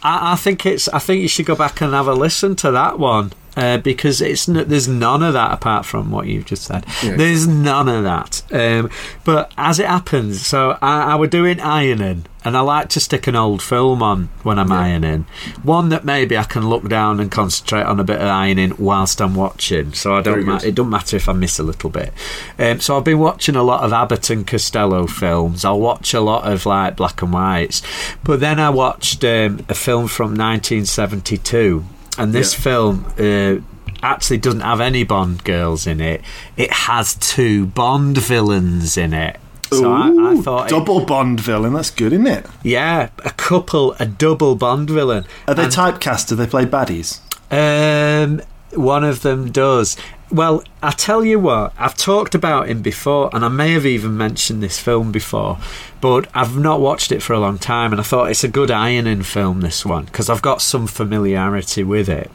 [0.00, 0.88] I, I think it's.
[0.88, 4.20] I think you should go back and have a listen to that one uh, because
[4.20, 4.48] it's.
[4.48, 6.84] n- There's none of that apart from what you've just said.
[7.02, 7.16] Yeah.
[7.16, 8.42] There's none of that.
[8.52, 8.90] Um,
[9.24, 13.26] but as it happens, so I, I were doing ironing, and I like to stick
[13.26, 15.26] an old film on when I'm ironing.
[15.62, 19.20] One that maybe I can look down and concentrate on a bit of ironing whilst
[19.20, 19.92] I'm watching.
[19.92, 20.44] So I don't.
[20.46, 22.12] Ma- it doesn't matter if I miss a little bit.
[22.58, 25.64] Um, so I've been watching a lot of Abbott and Costello films.
[25.64, 27.82] I'll watch a lot of like black and whites,
[28.24, 31.84] but then I watched um, a film from 1972,
[32.18, 32.60] and this Yeah.
[32.60, 33.04] film.
[33.18, 33.56] Uh,
[34.02, 36.22] Actually, doesn't have any Bond girls in it.
[36.56, 39.38] It has two Bond villains in it.
[39.70, 41.74] So I, I Ooh, thought, it- double Bond villain.
[41.74, 42.46] That's good, isn't it?
[42.62, 45.26] yeah, a couple, a double Bond villain.
[45.46, 46.28] Are they And- typecast?
[46.28, 47.18] Do they play baddies?
[47.50, 48.40] Um,
[48.74, 49.96] one of them does.
[50.30, 54.16] Well, I tell you what, I've talked about him before, and I may have even
[54.16, 55.58] mentioned this film before,
[56.00, 58.70] but I've not watched it for a long time, and I thought it's a good
[58.70, 62.30] ironing film, this one, because I've got some familiarity with it.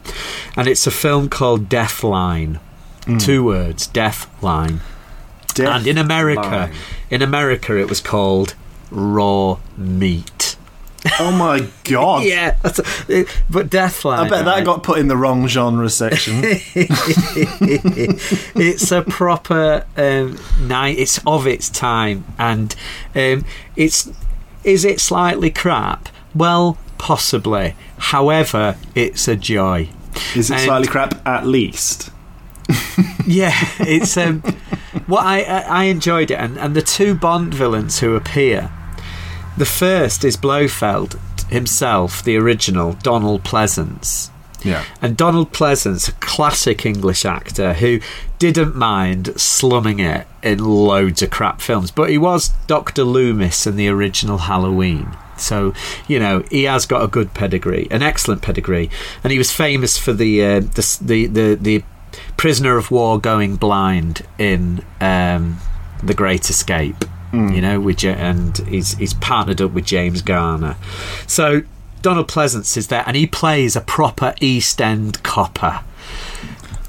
[0.56, 2.58] And it's a film called Deathline.
[3.06, 3.16] Hmm.
[3.18, 4.80] Two words, Deathline.
[5.54, 6.72] Death and in America, Line.
[7.08, 8.54] in America, it was called
[8.90, 10.35] Raw Meat.
[11.20, 12.24] Oh my god!
[12.26, 14.18] Yeah, that's a, but Deathline.
[14.18, 14.64] I bet that right?
[14.64, 16.40] got put in the wrong genre section.
[18.54, 20.98] it's a proper um, night.
[20.98, 22.74] It's of its time, and
[23.14, 23.44] um,
[23.76, 24.10] it's
[24.64, 26.08] is it slightly crap?
[26.34, 27.74] Well, possibly.
[27.98, 29.88] However, it's a joy.
[30.34, 32.10] Is it And- slightly crap at least?
[33.26, 34.40] Yeah, it's um,
[35.06, 38.70] what I, I I enjoyed it, and and the two Bond villains who appear.
[39.56, 44.30] The first is Blofeld himself, the original Donald Pleasence.
[44.62, 44.84] Yeah.
[45.00, 48.00] And Donald Pleasence, a classic English actor who
[48.38, 53.04] didn't mind slumming it in loads of crap films, but he was Dr.
[53.04, 55.16] Loomis in the original Halloween.
[55.38, 55.72] So,
[56.08, 58.90] you know, he has got a good pedigree, an excellent pedigree,
[59.22, 61.84] and he was famous for the uh, the, the the the
[62.36, 65.58] prisoner of war going blind in um,
[66.02, 67.04] the Great Escape.
[67.36, 70.76] You know, with and he's he's partnered up with James Garner.
[71.26, 71.62] So
[72.02, 75.80] Donald Pleasence is there, and he plays a proper East End copper,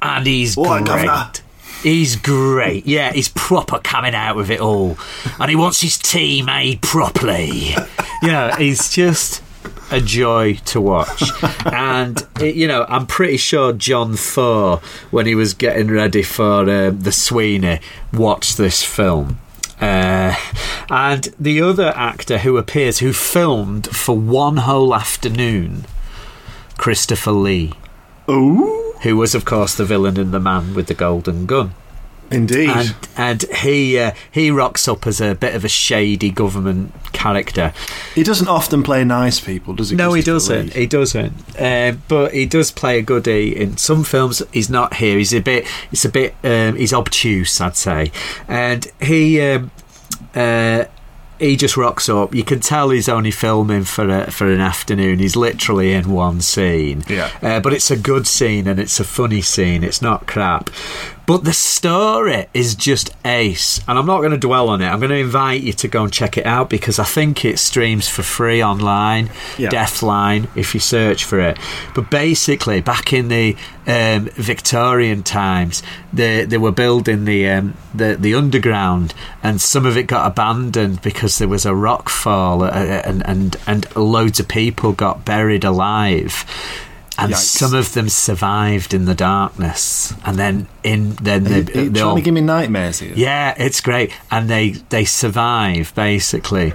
[0.02, 1.42] and he's What, great.
[1.84, 2.86] He's great.
[2.86, 4.98] Yeah, he's proper coming out with it all,
[5.40, 7.76] and he wants his tea made properly.
[8.22, 9.44] you know, he's just
[9.92, 11.24] a joy to watch.
[11.66, 14.78] and, it, you know, I'm pretty sure John Thaw,
[15.12, 17.80] when he was getting ready for uh, the Sweeney,
[18.12, 19.40] watched this film.
[19.80, 20.36] Uh,
[20.90, 25.86] and the other actor who appears, who filmed for one whole afternoon,
[26.78, 27.74] Christopher Lee,
[28.30, 31.74] Ooh, who was, of course, the villain in The Man with the Golden Gun.
[32.32, 32.70] Indeed.
[32.70, 37.74] And, and he uh, he rocks up as a bit of a shady government character.
[38.16, 39.96] he doesn't often play nice people, does he?
[39.96, 40.74] No, he doesn't.
[40.74, 41.34] He doesn't.
[41.60, 44.42] Um, but he does play a goodie in some films.
[44.52, 45.18] He's not here.
[45.18, 45.68] He's a bit.
[45.92, 46.36] It's a bit.
[46.44, 48.12] Um, he's obtuse, I'd say.
[48.48, 49.42] And he.
[49.42, 49.72] Um,
[50.36, 50.86] uh,
[51.40, 52.34] he just rocks up.
[52.34, 55.20] You can tell he's only filming for a, for an afternoon.
[55.20, 57.04] He's literally in one scene.
[57.08, 57.32] Yeah.
[57.42, 59.84] Uh, but it's a good scene and it's a funny scene.
[59.84, 60.70] It's not crap.
[61.28, 63.82] But the story is just ace.
[63.86, 64.88] And I'm not going to dwell on it.
[64.88, 67.60] I'm going to invite you to go and check it out because I think it
[67.60, 69.30] streams for free online.
[69.58, 69.70] Yeah.
[69.70, 71.60] Death Line, if you search for it.
[71.94, 78.16] But basically, back in the um, Victorian times, they, they were building the, um, the
[78.16, 79.14] the underground,
[79.44, 83.58] and some of it got abandoned because there was a rock fall, uh, and and
[83.68, 86.46] and loads of people got buried alive.
[87.20, 87.38] And Yikes.
[87.38, 92.00] some of them survived in the darkness, and then in then they, Are you they
[92.00, 93.14] trying all to give me nightmares here.
[93.16, 96.74] yeah, it's great, and they they survive basically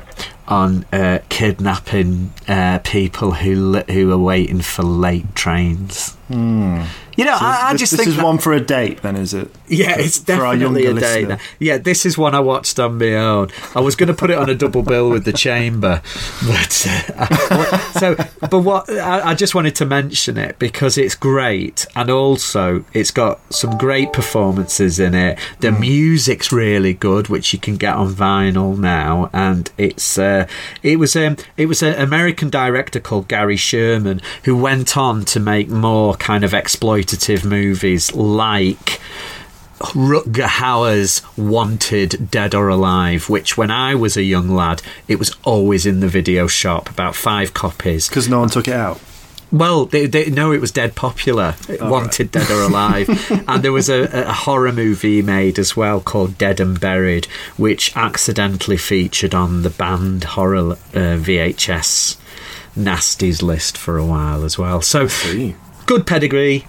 [0.48, 6.16] on uh, kidnapping uh, people who who are waiting for late trains.
[6.28, 9.35] You know, I, I just this think is that- one for a date, then, is
[9.35, 9.48] it?
[9.72, 11.24] Yeah, it's for our definitely a day.
[11.24, 11.38] now.
[11.58, 13.48] Yeah, this is one I watched on my own.
[13.74, 16.02] I was going to put it on a double bill with the Chamber,
[16.46, 18.14] but uh, so.
[18.40, 23.11] But what I, I just wanted to mention it because it's great, and also it's
[23.11, 25.38] got some great performances in it.
[25.61, 25.80] The Mm.
[25.80, 30.46] music's really good, which you can get on vinyl now, and it's uh,
[30.82, 35.40] it was um, it was an American director called Gary Sherman who went on to
[35.40, 39.00] make more kind of exploitative movies like.
[39.83, 45.35] Rutger Hauer's Wanted Dead or Alive, which when I was a young lad, it was
[45.45, 48.09] always in the video shop, about five copies.
[48.09, 49.01] Because no one took it out.
[49.51, 51.57] Well, they, they no, it was dead popular.
[51.79, 53.09] Wanted Dead or Alive,
[53.49, 57.27] and there was a, a horror movie made as well called Dead and Buried,
[57.59, 62.16] which accidentally featured on the banned horror uh, VHS
[62.75, 64.81] nasties list for a while as well.
[64.81, 65.07] So
[65.85, 66.66] good pedigree,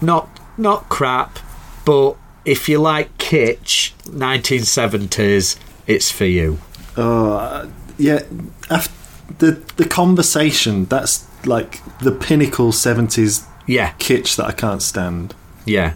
[0.00, 1.38] not not crap,
[1.84, 2.16] but
[2.48, 6.58] if you like kitsch, 1970s, it's for you.
[6.96, 7.66] Uh,
[7.98, 8.22] yeah,
[8.70, 8.92] after
[9.38, 15.34] the the conversation that's like the pinnacle seventies Yeah, kitsch that I can't stand.
[15.66, 15.94] yeah.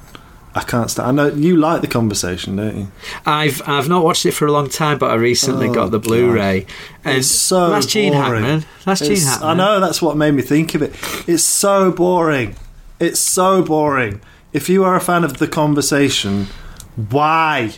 [0.55, 1.09] I can't stand.
[1.09, 2.89] I know you like the conversation, don't you?
[3.25, 5.99] I've I've not watched it for a long time, but I recently Oh, got the
[5.99, 6.67] Blu-ray.
[7.07, 8.43] And It's so that's Gene boring.
[8.45, 8.65] Hackman.
[8.85, 9.49] That's Gene Hackman.
[9.49, 10.93] I know that's what made me think of it.
[11.27, 12.55] It's so boring.
[13.01, 14.21] It's so boring.
[14.53, 16.47] If you are a fan of the conversation,
[17.11, 17.75] why?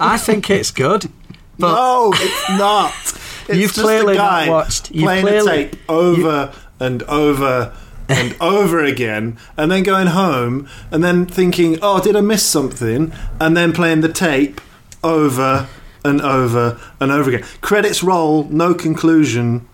[0.00, 1.10] I think it's good.
[1.58, 2.92] But no, it's not.
[3.48, 7.72] It's You've just clearly not watched- you've playing clearly- a tape over and over
[8.08, 13.12] and over again, and then going home and then thinking, "Oh, did I miss something?"
[13.40, 14.60] And then playing the tape
[15.02, 15.66] over
[16.04, 17.44] and over and over again.
[17.60, 19.66] Credits roll, no conclusion.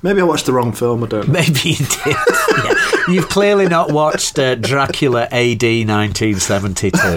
[0.00, 1.02] Maybe I watched the wrong film.
[1.02, 1.32] I don't know.
[1.40, 2.06] maybe you did.
[2.06, 2.90] Yeah.
[3.08, 7.08] You've clearly not watched uh, Dracula AD 1972,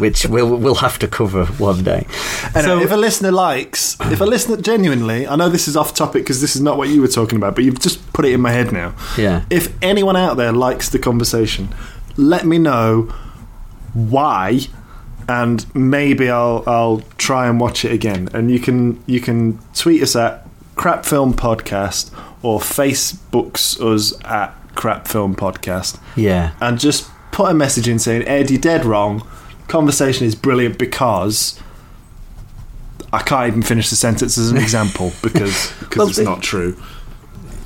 [0.00, 2.06] which we'll we'll have to cover one day.
[2.54, 5.94] Anyway, so if a listener likes, if a listener genuinely, I know this is off
[5.94, 8.32] topic because this is not what you were talking about, but you've just put it
[8.32, 8.94] in my head now.
[9.18, 9.44] Yeah.
[9.50, 11.74] If anyone out there likes the conversation,
[12.16, 13.12] let me know
[13.94, 14.60] why,
[15.28, 18.28] and maybe I'll I'll try and watch it again.
[18.32, 20.46] And you can you can tweet us at
[20.76, 22.10] Crap Film Podcast
[22.42, 28.26] or Facebooks us at Crap Film Podcast yeah, and just put a message in saying,
[28.26, 29.26] Ed, you're dead wrong.
[29.68, 31.58] Conversation is brilliant because
[33.12, 36.76] I can't even finish the sentence as an example because because Well, it's not true.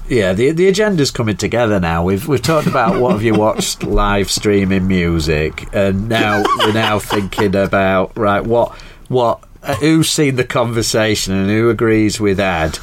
[0.09, 0.33] yeah.
[0.33, 2.05] The the agenda's coming together now.
[2.05, 6.99] We've we've talked about what have you watched live streaming music, and now we're now
[6.99, 8.73] thinking about right what
[9.09, 12.79] what uh, who's seen the conversation and who agrees with Ed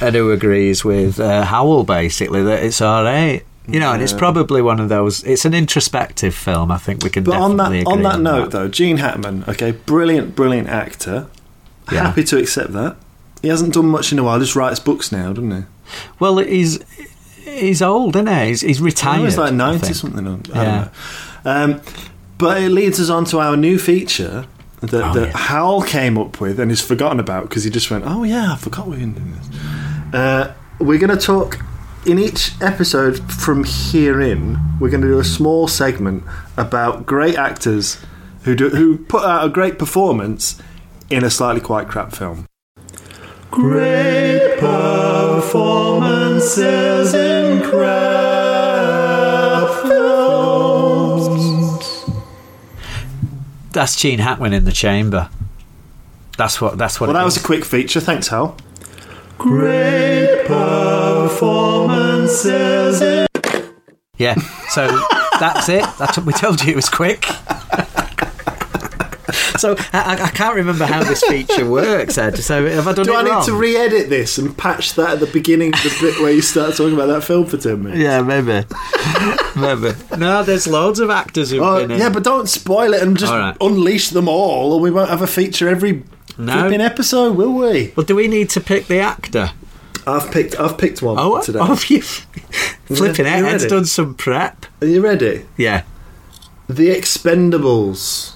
[0.00, 3.42] and who agrees with uh, Hywel basically that it's all right.
[3.68, 5.22] You know, and it's probably one of those.
[5.22, 6.72] It's an introspective film.
[6.72, 7.22] I think we can.
[7.22, 11.28] But on that on that note, though, Gene Hackman, okay, brilliant, brilliant actor.
[11.92, 12.06] Yeah.
[12.06, 12.96] Happy to accept that.
[13.42, 14.40] He hasn't done much in a while.
[14.40, 15.62] Just writes books now, doesn't he?
[16.18, 16.80] Well, he's
[17.44, 18.46] he's old, isn't he?
[18.48, 19.24] He's, he's retired.
[19.24, 20.26] He's like ninety something.
[20.26, 20.38] I Yeah.
[20.64, 21.74] don't know.
[21.76, 21.80] Um,
[22.38, 24.46] but it leads us on to our new feature
[24.80, 25.36] that, Oh, that yeah.
[25.38, 28.56] Hal came up with and is forgotten about because he just went, "Oh yeah, I
[28.56, 29.48] forgot we were doing this."
[30.12, 31.58] Uh, we're going to talk
[32.04, 34.58] in each episode from here in.
[34.80, 36.24] We're going to do a small segment
[36.56, 38.00] about great actors
[38.42, 40.60] who do who put out a great performance
[41.10, 42.46] in a slightly quite crap film.
[43.50, 52.04] Great performances in crap films.
[53.72, 55.28] That's Gene Hackman in the chamber.
[56.36, 56.78] That's what.
[56.78, 57.08] That's what.
[57.08, 58.00] Well, it that was a quick feature.
[58.00, 58.56] Thanks, Hal.
[59.40, 63.26] Great performances in
[64.18, 64.34] Yeah.
[64.68, 64.86] So
[65.40, 65.84] that's it.
[65.98, 66.72] That's what we told you.
[66.72, 67.24] It was quick.
[69.56, 72.36] so I, I- I can't remember how this feature works, Ed.
[72.38, 73.46] So have I done Do it I need wrong?
[73.46, 76.76] to re-edit this and patch that at the beginning of the bit where you start
[76.76, 78.00] talking about that film for ten minutes?
[78.02, 78.66] yeah, maybe.
[79.58, 79.92] maybe.
[80.18, 81.96] No, there's loads of actors who've Oh, been in.
[81.96, 82.00] It.
[82.00, 83.56] Yeah, but don't spoil it and just All right.
[83.60, 86.02] unleash them all, or we won't have a feature every
[86.40, 86.60] No.
[86.60, 87.92] flipping episode, will we?
[87.96, 89.52] Well, do we need to pick the actor?
[90.06, 90.58] I've picked.
[90.58, 91.58] I've picked one Oh, today.
[91.60, 92.00] oh have you?
[92.86, 93.44] Flipping You it.
[93.54, 94.66] Ed's done some prep.
[94.80, 95.44] Are you ready?
[95.56, 95.84] Yeah.
[96.68, 98.34] The Expendables.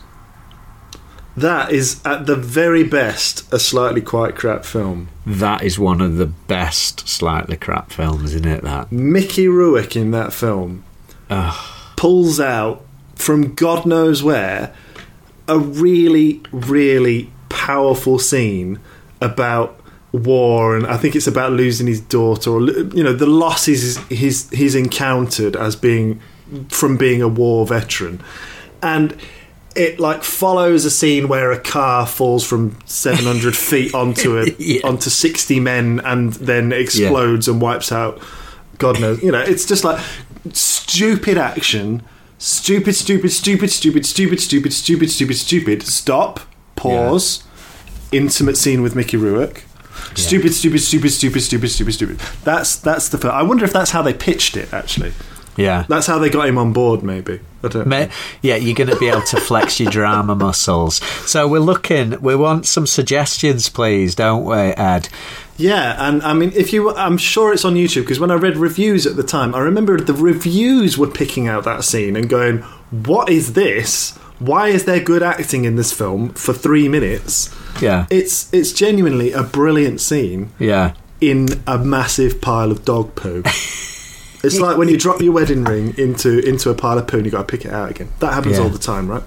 [1.37, 5.09] That is at the very best a slightly quite crap film.
[5.27, 8.63] That is one of the best slightly crap films, isn't it?
[8.63, 8.93] That.
[8.93, 10.85] Mickey Rourke in that film
[11.97, 12.85] pulls out
[13.17, 14.73] from God knows where
[15.49, 18.79] a really, really powerful scene
[19.21, 19.81] about
[20.13, 24.49] war, and I think it's about losing his daughter, or you know, the losses he's
[24.51, 26.21] he's encountered as being
[26.69, 28.21] from being a war veteran,
[28.83, 29.17] and.
[29.77, 34.83] It like follows a scene where a car falls from 700 feet onto a Yeah.
[34.85, 38.23] onto 60 men and then explodes and wipes out
[38.79, 39.21] God knows.
[39.21, 39.99] You know, it's just like
[40.53, 42.03] stupid action,
[42.39, 45.83] stupid, stupid, stupid, stupid, stupid, stupid, stupid, stupid, stupid.
[45.83, 46.39] Stop.
[46.77, 47.45] Pause.
[48.13, 49.65] Intimate scene with Mickey Rourke.
[50.15, 52.19] Stupid, stupid, stupid, stupid, stupid, stupid, stupid.
[52.45, 53.19] That's that's the.
[53.19, 53.35] Film.
[53.35, 54.73] I wonder if that's how they pitched it.
[54.73, 55.13] Actually,
[55.57, 55.85] Yeah.
[55.89, 57.03] that's how they got him on board.
[57.03, 58.11] Maybe I don't.
[58.43, 60.97] Yeah, you're going to be able to flex your drama muscles.
[61.29, 62.21] So we're looking.
[62.21, 65.09] We want some suggestions, please, don't we, Ed?
[65.57, 68.57] Yeah, and I mean, if you, I'm sure it's on YouTube because when I read
[68.57, 72.59] reviews at the time, I remember the reviews were picking out that scene and going,
[72.91, 74.19] "What is this?
[74.39, 78.07] Why is there good acting in this film for three minutes?" Yeah.
[78.11, 80.93] It's it's genuinely a brilliant scene Yeah.
[81.21, 83.43] in a massive pile of dog poo.
[84.45, 87.27] it's like when you drop your wedding ring into into a pile of poo and
[87.27, 88.09] you got to pick it out again.
[88.21, 88.65] That happens Yeah.
[88.65, 89.23] all the time, right?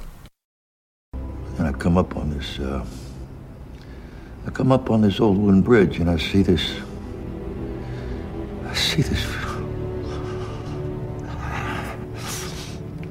[1.57, 2.85] And I come up on this, uh,
[4.45, 6.75] I come up on this old wooden bridge and I see this,
[8.69, 9.25] I see this,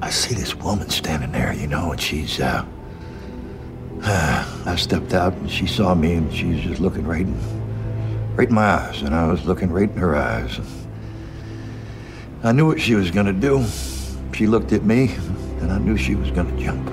[0.07, 2.65] I see this woman standing there, you know, and she's, uh,
[4.03, 8.47] I stepped out and she saw me and she was just looking right in, right
[8.47, 10.59] in my eyes and I was looking right in her eyes.
[10.59, 10.67] and
[12.41, 13.65] I knew what she was gonna do.
[14.33, 15.13] She looked at me
[15.59, 16.87] and I knew she was gonna jump.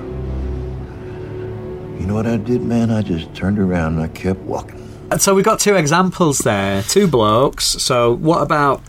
[1.97, 2.91] You know what I did, man?
[2.91, 4.85] I just turned around and I kept walking.
[5.09, 7.63] And so we've got two examples there, two blokes.
[7.63, 8.81] So what about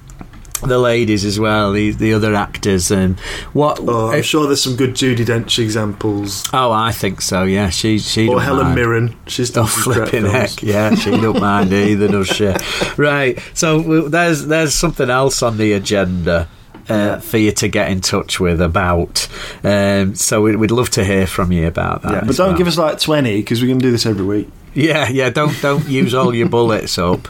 [0.63, 3.19] the ladies as well, the the other actors, and
[3.53, 3.79] what?
[3.83, 6.45] Oh, I'm sure there's some good Judi Dench examples.
[6.53, 7.45] Oh, I think so.
[7.45, 8.29] Yeah, she she.
[8.29, 8.75] Or Helen mind.
[8.75, 9.17] Mirren.
[9.27, 10.63] She's done Oh, flipping heck!
[10.63, 12.53] Yeah, she don't mind either, does she?
[12.97, 13.39] Right.
[13.55, 16.49] So there's there's something else on the agenda.
[16.89, 19.27] Uh, for you to get in touch with about,
[19.65, 22.13] um, so we'd, we'd love to hear from you about that.
[22.13, 22.57] Yeah, but don't well.
[22.59, 24.49] give us like 20 because we're going to do this every week.
[24.77, 25.31] Yeah, yeah.
[25.31, 27.27] Don't don't use all your bullets up.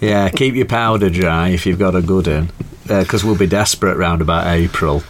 [0.00, 2.50] Yeah, keep your powder dry if you've got a good one,
[2.86, 5.02] because uh, we'll be desperate round about April.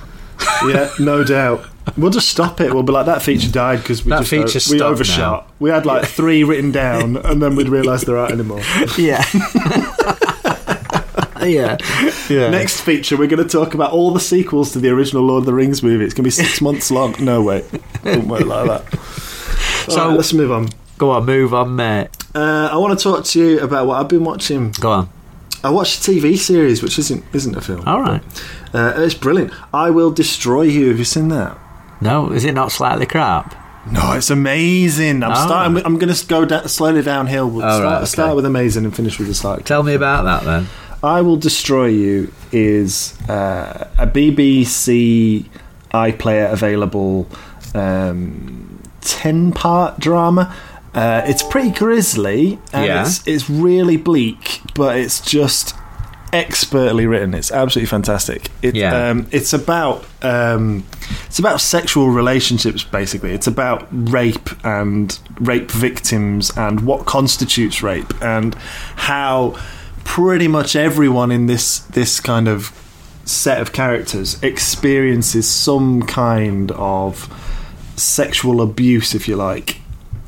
[0.67, 1.67] Yeah, no doubt.
[1.97, 2.73] We'll just stop it.
[2.73, 5.51] We'll be like that feature died because we That just uh, feature's we overshot.
[5.59, 8.61] We had like three written down, and then we'd realise there aren't anymore.
[8.99, 9.25] Yeah.
[11.43, 11.77] yeah.
[12.29, 12.51] Yeah.
[12.51, 15.47] Next feature, we're going to talk about all the sequels to the original Lord of
[15.47, 16.05] the Rings movie.
[16.05, 17.15] It's going to be six months long.
[17.21, 17.65] No way,
[18.05, 18.99] won't work like that.
[19.87, 20.69] So- So let's move on.
[20.99, 22.09] Go on, move on, mate.
[22.35, 24.71] Uh, I want to talk to you about what I've been watching.
[24.73, 25.09] Go on.
[25.63, 27.83] I watched a TV series, which isn't isn't a film.
[27.87, 28.23] All right.
[28.75, 29.53] Uh, it's brilliant.
[29.73, 30.89] I will destroy you.
[30.89, 31.57] Have you seen that?
[32.01, 33.57] No, is it not slightly crap?
[33.91, 35.23] No, it's amazing.
[35.23, 35.47] I'm Oh.
[35.47, 35.75] starting.
[35.75, 37.49] With, I'm going to go slowly downhill.
[37.51, 38.05] We'll start, right, okay.
[38.07, 39.65] start with amazing and finish with a slight.
[39.67, 40.67] Tell me about that then.
[41.03, 45.45] I will destroy you is uh, a BBC
[45.93, 47.27] iPlayer available
[47.75, 50.55] um, ten part drama.
[50.95, 53.03] Uh, it's pretty grisly and Yeah.
[53.03, 55.75] it's it's really bleak, but it's just
[56.33, 57.33] expertly written.
[57.35, 58.51] It's absolutely fantastic.
[58.63, 59.11] It, Yeah.
[59.11, 60.85] um, it's about um,
[61.27, 62.83] it's about sexual relationships.
[62.85, 68.55] Basically, it's about rape and rape victims and what constitutes rape and
[68.97, 69.57] how
[70.05, 72.73] pretty much everyone in this this kind of
[73.25, 77.29] set of characters experiences some kind of
[77.97, 79.79] sexual abuse, if you like,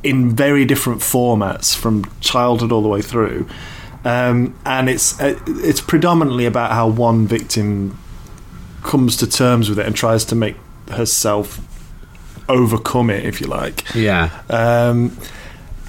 [0.07, 3.49] in very different formats from childhood all the way through.
[4.05, 7.99] Um, and it's uh, it's predominantly about how one victim
[8.85, 10.57] comes to terms with it and tries to make
[10.93, 11.61] herself
[12.49, 13.85] overcome it, if you like.
[13.97, 14.31] Yeah.
[14.49, 15.17] Um,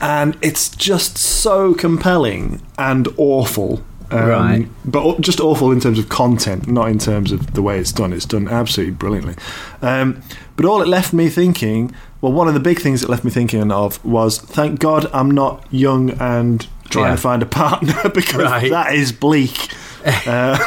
[0.02, 3.84] and it's just so compelling and awful.
[4.12, 4.68] Um, Right.
[4.86, 8.14] But just awful in terms of content, not in terms of the way it's done.
[8.14, 9.36] It's done absolutely brilliantly.
[9.82, 10.22] Um,
[10.56, 13.32] but all it left me thinking, well, one of the big things it left me
[13.32, 17.16] thinking of was, thank God I'm not young and trying Yeah.
[17.16, 18.72] to find a partner because Right.
[18.72, 19.70] that is bleak.
[20.26, 20.58] uh,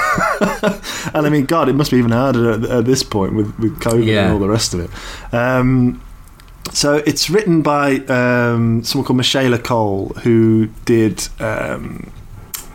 [1.14, 3.80] and I mean, God, it must be even harder at, at this point with, with
[3.80, 4.24] COVID Yeah.
[4.24, 5.34] and all the rest of it.
[5.34, 6.02] Um,
[6.72, 11.26] so it's written by um, someone called Michaela Coel, who did.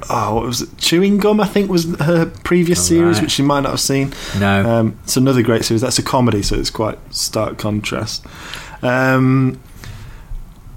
[0.09, 0.77] Oh, what was it?
[0.77, 3.23] Chewing Gum, I think, was her previous Oh, series, right.
[3.23, 4.13] which you might not have seen.
[4.39, 4.63] No.
[4.79, 5.81] Um, it's another great series.
[5.81, 8.25] That's a comedy, so it's quite stark contrast.
[8.83, 9.59] Um,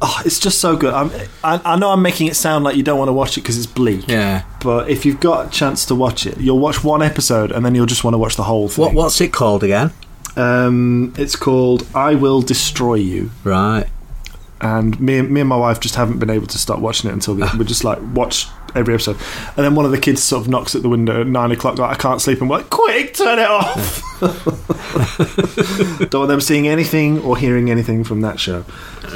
[0.00, 0.94] oh, it's just so good.
[0.94, 3.56] I, I know I'm making it sound like you don't want to watch it because
[3.58, 4.08] it's bleak.
[4.08, 4.44] yeah.
[4.62, 7.74] But if you've got a chance to watch it, you'll watch one episode and then
[7.74, 8.84] you'll just want to watch the whole thing.
[8.86, 9.92] What What's it called again?
[10.36, 13.86] Um, it's called "I Will Destroy You." Right.
[14.60, 17.12] and me and me and my wife just haven't been able to start watching it
[17.12, 18.46] until the, we just like watch
[18.78, 19.16] every episode.
[19.56, 21.78] And then one of the kids sort of knocks at the window at nine o'clock,
[21.78, 24.02] like I can't sleep, and we're like, quick, turn it off.
[26.10, 28.64] Don't want them seeing anything or hearing anything from that show.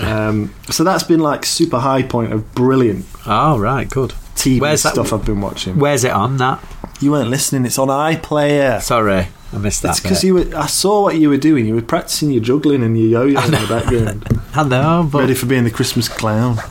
[0.00, 3.88] Um, so that's been like super high point of brilliant Oh, right.
[3.88, 4.10] Good.
[4.34, 5.78] TV Where's that- stuff I've been watching.
[5.78, 6.62] Where's it on that?
[7.00, 7.64] You weren't listening.
[7.66, 8.80] It's on iPlayer.
[8.80, 9.90] Sorry, I missed that.
[9.90, 10.46] It's because you were.
[10.56, 11.66] I saw what you were doing.
[11.66, 15.34] You were practicing your juggling and your yo-yo in the background, I know, but ready
[15.34, 16.58] for being the Christmas clown.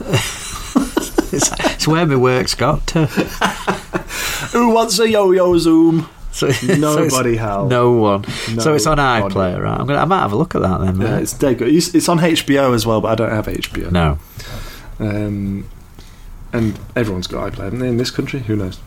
[1.32, 3.06] it's, it's where my work's got to.
[4.52, 6.08] Who wants a yo-yo Zoom?
[6.32, 7.68] So, so Nobody, Hal.
[7.68, 8.24] No one.
[8.58, 9.78] so it's on iPlayer, right?
[9.78, 10.00] I'm gonna.
[10.00, 11.00] I might have a look at that then.
[11.00, 11.68] Yeah, it's dead good.
[11.68, 13.90] It's it's on HBO as well, but I don't have HBO.
[13.90, 14.18] no.
[14.98, 15.68] Um,
[16.52, 18.40] and everyone's got iPlayer haven't they, in this country.
[18.40, 18.78] Who knows?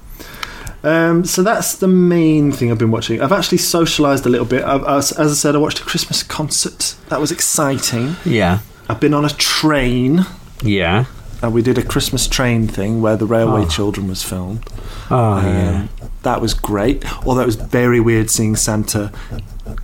[0.83, 3.19] Um, so that's the main thing I've been watching.
[3.21, 4.63] I've actually socialised a little bit.
[4.63, 6.95] I've, as, as I said, I watched a Christmas concert.
[7.09, 8.15] That was exciting.
[8.23, 8.59] Yeah.
[8.87, 10.25] I've been on a train.
[10.61, 11.05] Yeah.
[11.45, 13.67] And we did a Christmas train thing where the Railway Oh.
[13.69, 14.67] Children was filmed.
[15.11, 15.81] Oh yeah.
[15.81, 15.89] Um,
[16.23, 17.05] that was great.
[17.25, 19.11] Although it was very weird seeing Santa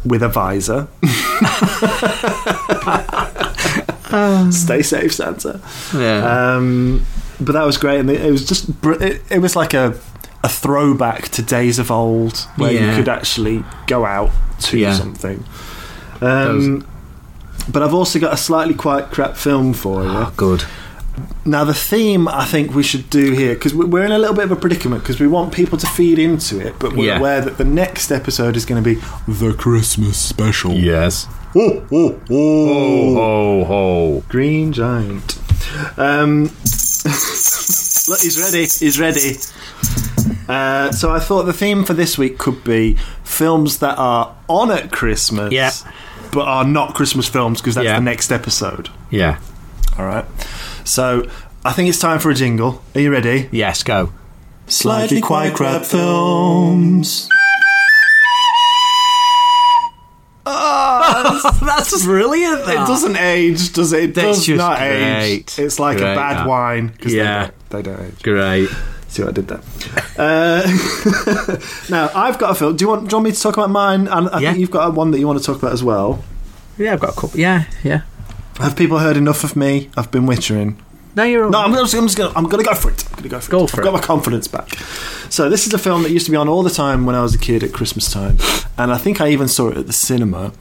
[0.04, 0.88] with a visor.
[4.52, 5.62] Stay safe, Santa.
[5.96, 6.56] Yeah.
[6.56, 7.06] Um,
[7.40, 9.98] but that was great, and it, it was just br- it, it was like a
[10.44, 14.32] a throwback to days of old where you could actually go out
[14.62, 14.94] to Yeah.
[14.96, 15.44] something.
[16.22, 16.88] Um,
[17.72, 20.10] but I've also got a slightly quite crap film for you.
[20.10, 20.64] oh, good.
[21.46, 24.46] Now, the theme I think we should do here, because we're in a little bit
[24.46, 27.20] of a predicament, because we want people to feed into it, but we're Yeah.
[27.20, 30.74] aware that the next episode is going to be the Christmas special.
[30.74, 31.28] Yes.
[31.56, 33.16] Oh, oh, oh.
[33.16, 34.24] Ho ho.
[34.30, 35.38] Green Giant.
[35.98, 36.44] Um,
[38.08, 38.66] look, he's ready.
[38.68, 39.38] He's ready.
[40.48, 44.72] Uh, so I thought the theme for this week could be films that are on
[44.72, 45.72] at Christmas, Yeah.
[46.32, 47.96] but are not Christmas films because that's Yeah.
[48.00, 48.90] the next episode.
[49.10, 49.38] Yeah.
[49.98, 50.26] All right.
[50.92, 51.26] So
[51.64, 52.82] I think it's time for a jingle.
[52.96, 53.48] Are you ready?
[53.54, 53.82] Yes.
[53.82, 54.12] Go.
[54.68, 57.30] Slightly quite crap films.
[60.46, 62.60] That's just brilliant.
[62.62, 64.04] It doesn't age, does it?
[64.04, 65.58] It That's does not age.
[65.58, 66.48] It's like Great, a bad that.
[66.48, 67.52] wine because Yeah.
[67.70, 68.24] they, don't, they don't age.
[68.24, 68.70] Great.
[69.08, 69.62] See what I did there.
[70.18, 71.58] Uh,
[71.90, 72.76] now I've got a film.
[72.76, 73.08] Do you want?
[73.10, 74.10] Do you want me to talk about mine?
[74.10, 74.50] And I Yeah.
[74.52, 76.22] think you've got one that you want to talk about as well.
[76.78, 77.40] Yeah, I've got a couple.
[77.40, 77.66] Yeah.
[77.84, 78.02] Yeah.
[78.62, 79.90] Have people heard enough of me?
[79.98, 80.76] I've been wittering.
[81.16, 81.50] No, you're.
[81.50, 83.04] No, I'm just, I'm just gonna, I'm gonna go for it.
[83.12, 83.70] I'm gonna go for Go it.
[83.72, 84.70] for I've got my confidence back.
[85.30, 87.22] So this is a film that used to be on all the time when I
[87.22, 88.38] was a kid at Christmas time,
[88.78, 90.54] and I think I even saw it at the cinema.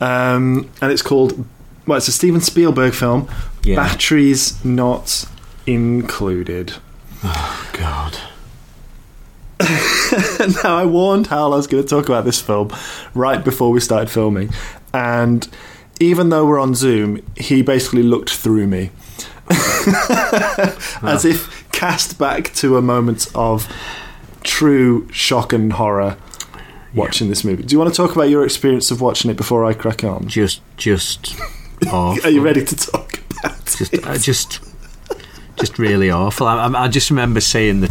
[0.00, 1.44] Um, and it's called,
[1.86, 3.28] well, it's a Steven Spielberg film.
[3.62, 3.76] Yeah.
[3.76, 5.24] Batteries not
[5.66, 6.74] included.
[7.22, 8.18] Oh God.
[10.64, 12.72] now I warned Hal I was going to talk about this film
[13.14, 14.50] right before we started filming,
[14.92, 15.48] and
[16.00, 18.90] even though we're on Zoom, he basically looked through me,
[21.02, 23.68] as if cast back to a moment of
[24.42, 26.16] true shock and horror
[26.94, 27.62] watching this movie.
[27.62, 30.28] Do you want to talk about your experience of watching it before I crack on?
[30.28, 31.34] Just, just.
[31.92, 34.06] Are you ready to talk about Just, it?
[34.06, 34.60] uh, just.
[35.56, 36.46] Just really awful.
[36.48, 37.88] I, I just remember seeing the.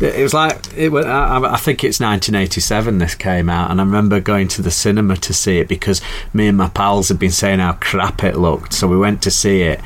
[0.00, 0.88] It was like it.
[0.90, 2.98] was- I, I think it's 1987.
[2.98, 6.00] This came out, and I remember going to the cinema to see it because
[6.32, 8.72] me and my pals had been saying how crap it looked.
[8.72, 9.80] So we went to see it,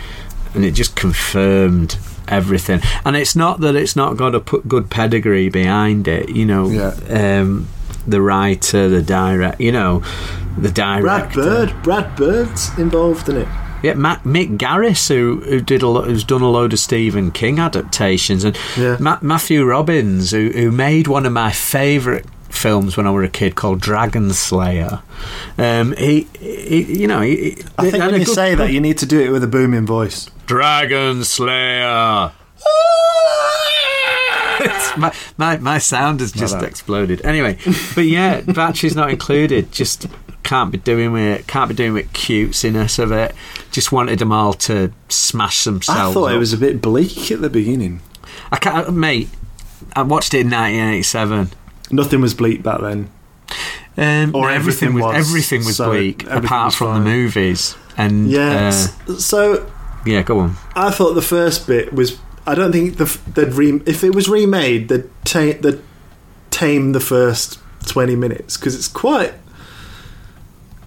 [0.54, 1.98] and it just confirmed
[2.28, 2.80] everything.
[3.04, 6.30] And it's not that it's not got a good pedigree behind it.
[6.30, 7.40] You know, Yeah.
[7.40, 7.68] um,
[8.06, 10.02] the writer, the direct, you know,
[10.56, 11.02] the director.
[11.02, 11.42] Brad director.
[11.74, 11.82] Bird.
[11.82, 13.48] Brad Bird's involved in it.
[13.82, 17.30] Yeah, Matt, Mick Garris, who who did a lo- who's done a load of Stephen
[17.30, 18.96] King adaptations, and Yeah.
[18.98, 23.28] Ma- Matthew Robbins, who who made one of my favourite films when I was a
[23.28, 25.00] kid called Dragon Slayer.
[25.58, 29.06] Um, he, he, you know, he, I think when you say that, you need to
[29.06, 30.28] do it with a booming voice.
[30.46, 32.32] Dragon Slayer.
[34.96, 37.20] My, my my sound has just exploded.
[37.24, 37.58] Anyway,
[37.94, 39.70] but yeah, batteries not included.
[39.70, 40.06] Just
[40.48, 43.34] can't be doing with can't be doing with cutesiness of it.
[43.70, 46.10] Just wanted them all to smash themselves.
[46.10, 48.00] I thought it was a bit bleak at the beginning.
[48.50, 49.28] I can't, mate.
[49.94, 51.50] I watched it in 1987.
[51.90, 53.10] Nothing was bleak back then.
[53.96, 56.86] Um, Or no, everything everything was, was, everything was so bleak everything apart was from
[56.88, 57.04] fine.
[57.04, 57.76] the movies.
[57.96, 58.68] And Yeah.
[59.08, 59.70] uh, so
[60.06, 60.56] yeah, go on.
[60.74, 62.18] I thought the first bit was.
[62.46, 65.82] I don't think the, they'd re, if it was remade, they'd, ta- they'd
[66.50, 69.34] tame the first twenty minutes because it's quite.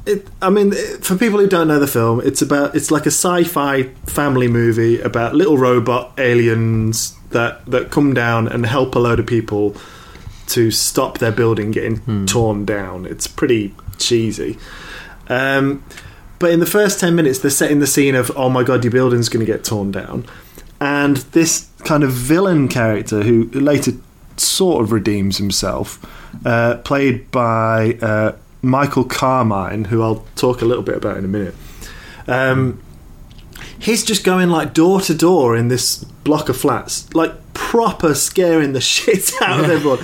[0.05, 0.71] It, I mean,
[1.01, 4.99] for people who don't know the film, it's about it's like a sci-fi family movie
[4.99, 9.75] about little robot aliens that that come down and help a load of people
[10.47, 13.05] to stop their building getting torn down.
[13.05, 14.57] It's pretty cheesy.
[15.29, 15.83] Um,
[16.39, 18.91] but in the first 10 minutes, they're setting the scene of, oh my god, your
[18.91, 20.25] building's going to get torn down.
[20.81, 23.91] And this kind of villain character who later
[24.37, 26.03] sort of redeems himself,
[26.45, 31.27] uh, played by uh, Michael Carmine, who I'll talk a little bit about in a
[31.27, 31.55] minute.
[32.27, 32.81] Um,
[33.79, 38.73] he's just going like door to door in this block of flats, like proper scaring
[38.73, 39.99] the shit out of everyone.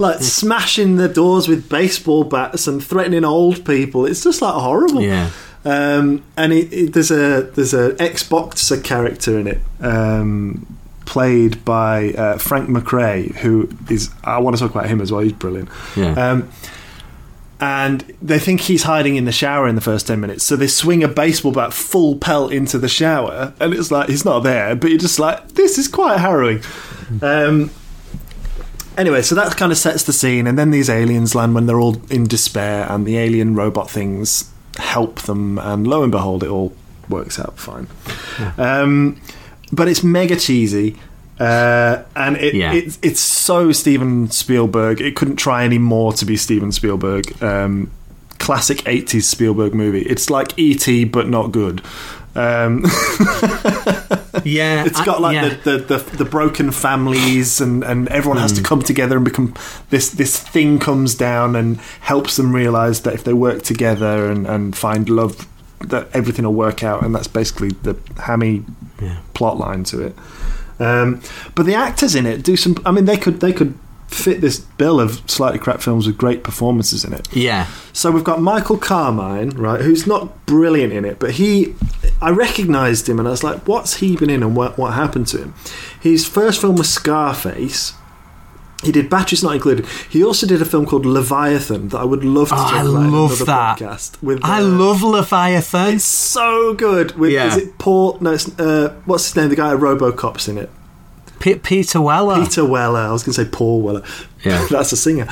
[0.00, 4.06] Like smashing the doors with baseball bats and threatening old people.
[4.06, 5.02] It's just like horrible.
[5.02, 5.30] Yeah.
[5.64, 12.12] Um, and it, it, there's a there's an Xboxer character in it, um, played by
[12.12, 15.20] uh, Frank McRae, who is I want to talk about him as well.
[15.20, 15.68] He's brilliant.
[15.96, 16.12] Yeah.
[16.12, 16.48] Um,
[17.60, 20.44] and they think he's hiding in the shower in the first 10 minutes.
[20.44, 23.52] So they swing a baseball bat full pelt into the shower.
[23.58, 24.76] And it's like, he's not there.
[24.76, 26.62] But you're just like, this is quite harrowing.
[27.20, 27.70] Um,
[28.96, 30.46] anyway, so that kind of sets the scene.
[30.46, 32.86] And then these aliens land when they're all in despair.
[32.88, 35.58] And the alien robot things help them.
[35.58, 36.72] And lo and behold, it all
[37.08, 37.88] works out fine.
[38.56, 39.20] Um,
[39.72, 40.96] but it's mega cheesy.
[41.40, 42.72] Uh, and it, Yeah.
[42.72, 45.00] it's it's so Steven Spielberg.
[45.00, 47.40] It couldn't try any more to be Steven Spielberg.
[47.42, 47.90] Um,
[48.38, 50.02] classic '80s Spielberg movie.
[50.02, 51.04] It's like E.T.
[51.04, 51.82] but not good.
[52.34, 52.84] Um,
[54.44, 54.84] Yeah.
[54.84, 55.48] it's got like yeah.
[55.64, 58.42] the, the, the, the broken families, and, and everyone Hmm.
[58.42, 59.54] has to come together and become
[59.90, 64.46] this this thing comes down and helps them realize that if they work together and,
[64.46, 65.46] and find love,
[65.80, 67.02] that everything will work out.
[67.02, 68.64] And that's basically the hammy
[69.02, 69.18] Yeah.
[69.34, 70.16] plot line to it.
[70.78, 71.20] Um,
[71.54, 72.76] but the actors in it do some.
[72.86, 76.42] I mean, they could they could fit this bill of slightly crap films with great
[76.42, 77.28] performances in it.
[77.32, 77.66] Yeah.
[77.92, 81.74] So we've got Michael Carmine, right, who's not brilliant in it, but he,
[82.20, 85.26] I recognised him and I was like, what's he been in and what, what happened
[85.28, 85.54] to him?
[86.00, 87.92] His first film was Scarface.
[88.84, 89.86] He did Batteries Not Included.
[90.08, 92.80] He also did a film called Leviathan that I would love to Oh, talk I
[92.82, 93.78] about in love another that.
[93.78, 94.22] podcast.
[94.22, 95.94] With, I love Leviathan.
[95.96, 97.16] It's so good.
[97.18, 97.48] With, Yeah.
[97.48, 98.18] Is it Paul?
[98.20, 99.48] No, it's, uh, what's his name?
[99.48, 100.70] The guy at Robocop's in it.
[101.40, 102.40] P- Peter Weller.
[102.44, 103.00] Peter Weller.
[103.00, 104.02] I was going to say Paul Weller.
[104.44, 104.64] Yeah.
[104.70, 105.26] That's a singer.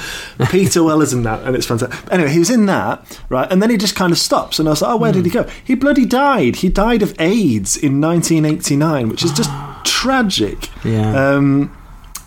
[0.50, 2.12] Peter Weller's in that, and it's fantastic.
[2.12, 3.50] Anyway, he was in that, right?
[3.50, 5.30] And then he just kind of stops, and I was like, oh, where did he
[5.30, 5.48] go?
[5.64, 6.56] He bloody died.
[6.56, 9.50] He died of AIDS in 1989, which is just
[9.84, 10.68] tragic.
[10.84, 11.34] Yeah.
[11.34, 11.76] Um,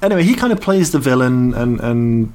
[0.02, 2.34] anyway, he kind of plays the villain, and and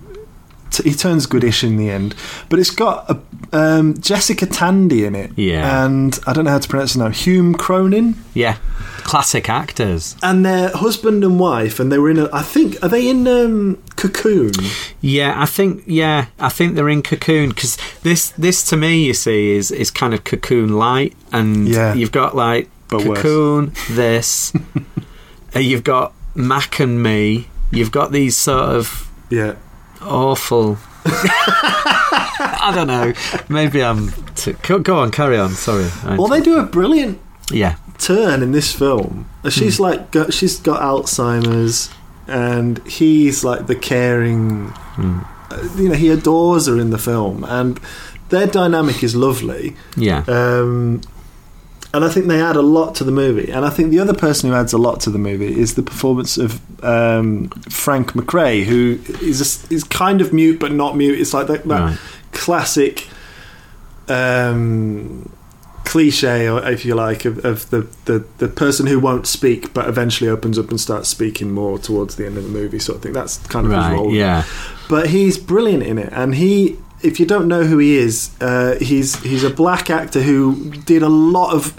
[0.71, 2.15] t- he turns goodish in the end.
[2.49, 3.21] But it's got a,
[3.53, 5.33] um, Jessica Tandy in it.
[5.37, 5.85] Yeah.
[5.85, 7.13] And I don't know how to pronounce her name.
[7.13, 8.57] Hume Cronyn yeah.
[9.05, 10.17] Classic actors.
[10.23, 12.29] and their husband and wife, and they were in a.
[12.33, 14.53] I think are they in um, Cocoon?
[15.03, 19.13] Yeah, I think yeah, I think they're in Cocoon because this this to me, you
[19.15, 21.93] see, is is kind of Cocoon light, and Yeah.
[21.93, 23.19] you've got like But worse.
[23.21, 24.55] Cocoon, this,
[25.55, 29.55] uh, you've got Mac and Me, you've got these sort of Yeah.
[30.03, 30.79] awful.
[31.07, 33.13] I don't know.
[33.49, 34.11] Maybe I'm.
[34.35, 35.51] Too, go, go on, carry on.
[35.51, 35.89] Sorry.
[36.05, 37.19] I- Well, they do a brilliant
[37.51, 39.29] yeah, turn in this film.
[39.51, 41.91] She's like got, she's got Alzheimer's,
[42.27, 44.73] and he's like the caring.
[44.99, 47.79] uh, You know, he adores her in the film, and
[48.31, 49.77] their dynamic is lovely.
[49.97, 51.03] yeah, Um,
[51.95, 53.51] and I think they add a lot to the movie.
[53.51, 55.83] And I think the other person who adds a lot to the movie is the
[55.83, 61.19] performance of um, Frank McRae, who is a, is kind of mute but not mute.
[61.21, 61.99] It's like that, that Right.
[62.33, 63.09] classic,
[64.09, 65.31] um,
[65.85, 69.89] cliche, or if you like, of, of the, the the person who won't speak but
[69.89, 73.03] eventually opens up and starts speaking more towards the end of the movie, sort of
[73.03, 73.13] thing.
[73.13, 74.13] That's kind of his role.
[74.13, 74.45] yeah.
[74.89, 76.79] but he's brilliant in it, and he.
[77.05, 81.03] If you don't know who he is, uh, he's he's a black actor who did
[81.03, 81.75] a lot of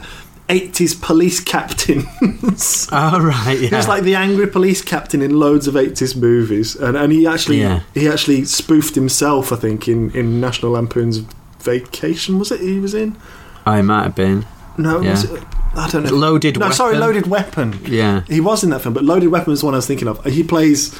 [0.49, 2.05] 80s police captains.
[2.91, 3.69] Oh, right, yeah.
[3.69, 7.25] He was like the angry police captain in loads of 80s movies, and, and he
[7.27, 7.81] actually Yeah.
[7.93, 11.17] he actually spoofed himself, I think, in, in National Lampoon's
[11.59, 12.37] Vacation.
[12.39, 13.17] Was it he was in?
[13.65, 14.45] I might have been.
[14.77, 15.11] No, Yeah.
[15.11, 15.43] was it,
[15.75, 16.11] I don't know.
[16.11, 17.79] Loaded No, sorry, Loaded Weapon.
[17.85, 18.21] Yeah.
[18.27, 20.23] He was in that film, but Loaded Weapon was the one I was thinking of.
[20.25, 20.97] He plays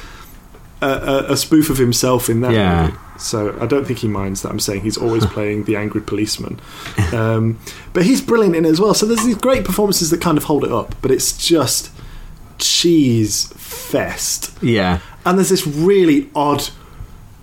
[0.82, 2.86] a, a, a spoof of himself in that Yeah.
[2.88, 2.98] movie.
[3.18, 6.60] So I don't think he minds that I'm saying he's always playing the angry policeman.
[7.12, 7.58] Um,
[7.92, 8.94] but he's brilliant in it as well.
[8.94, 11.90] So there's these great performances that kind of hold it up, but it's just
[12.58, 14.56] cheese fest.
[14.62, 15.00] Yeah.
[15.24, 16.68] And there's this really odd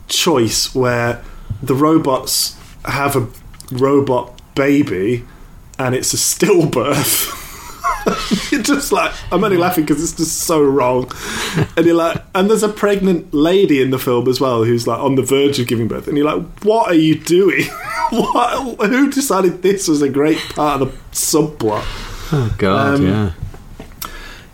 [0.08, 1.24] choice where
[1.62, 3.28] the robots have a
[3.72, 5.26] robot baby
[5.80, 7.40] and it's a stillbirth.
[8.52, 11.12] you're just like, I'm only laughing because it's just so wrong.
[11.78, 15.00] And you're like, and there's a pregnant lady in the film as well who's like
[15.00, 16.08] on the verge of giving birth.
[16.08, 17.66] And you're like, what are you doing?
[18.10, 21.84] what, who decided this was a great part of the subplot?
[22.36, 23.32] Oh, God, Um, yeah.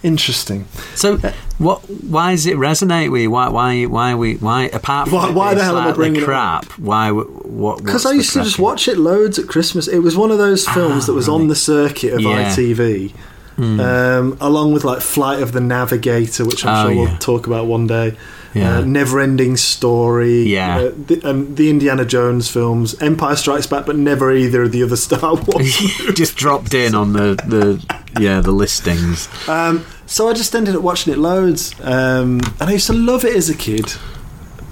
[0.02, 0.66] Interesting.
[0.95, 1.18] So,
[1.58, 1.80] what?
[1.89, 3.32] Why does it resonate with you?
[3.32, 3.50] Why?
[3.50, 3.84] Why?
[3.84, 4.36] Why we?
[4.38, 4.64] Why?
[4.72, 6.66] Apart from Why- why the hell am I slightly bringing it crap?
[6.80, 7.12] Why?
[7.12, 7.84] What?
[7.84, 9.89] Because I the used to just watch it loads at Christmas.
[9.89, 12.50] It was one of those films that was on the circuit of Yeah.
[12.50, 13.14] ITV,
[13.60, 17.10] um, along with like Flight of the Navigator, which I'm Oh, sure yeah.
[17.10, 18.16] we'll talk about one day.
[18.53, 18.78] Yeah.
[18.80, 20.78] Uh, Never-ending Story, Yeah.
[20.80, 24.82] uh, the, and the Indiana Jones films, Empire Strikes Back, but never either of the
[24.82, 25.76] other Star Wars.
[26.16, 29.28] just dropped in on the the yeah the listings.
[29.47, 33.24] Um, so I just ended up watching it loads, um, and I used to love
[33.24, 33.86] it as a kid.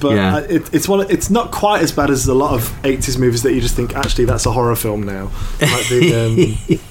[0.01, 0.35] But Yeah.
[0.37, 1.05] I, it, it's one.
[1.09, 3.95] It's not quite as bad as a lot of '80s movies that you just think
[3.95, 5.29] actually that's a horror film now.
[5.61, 6.79] Like the, um,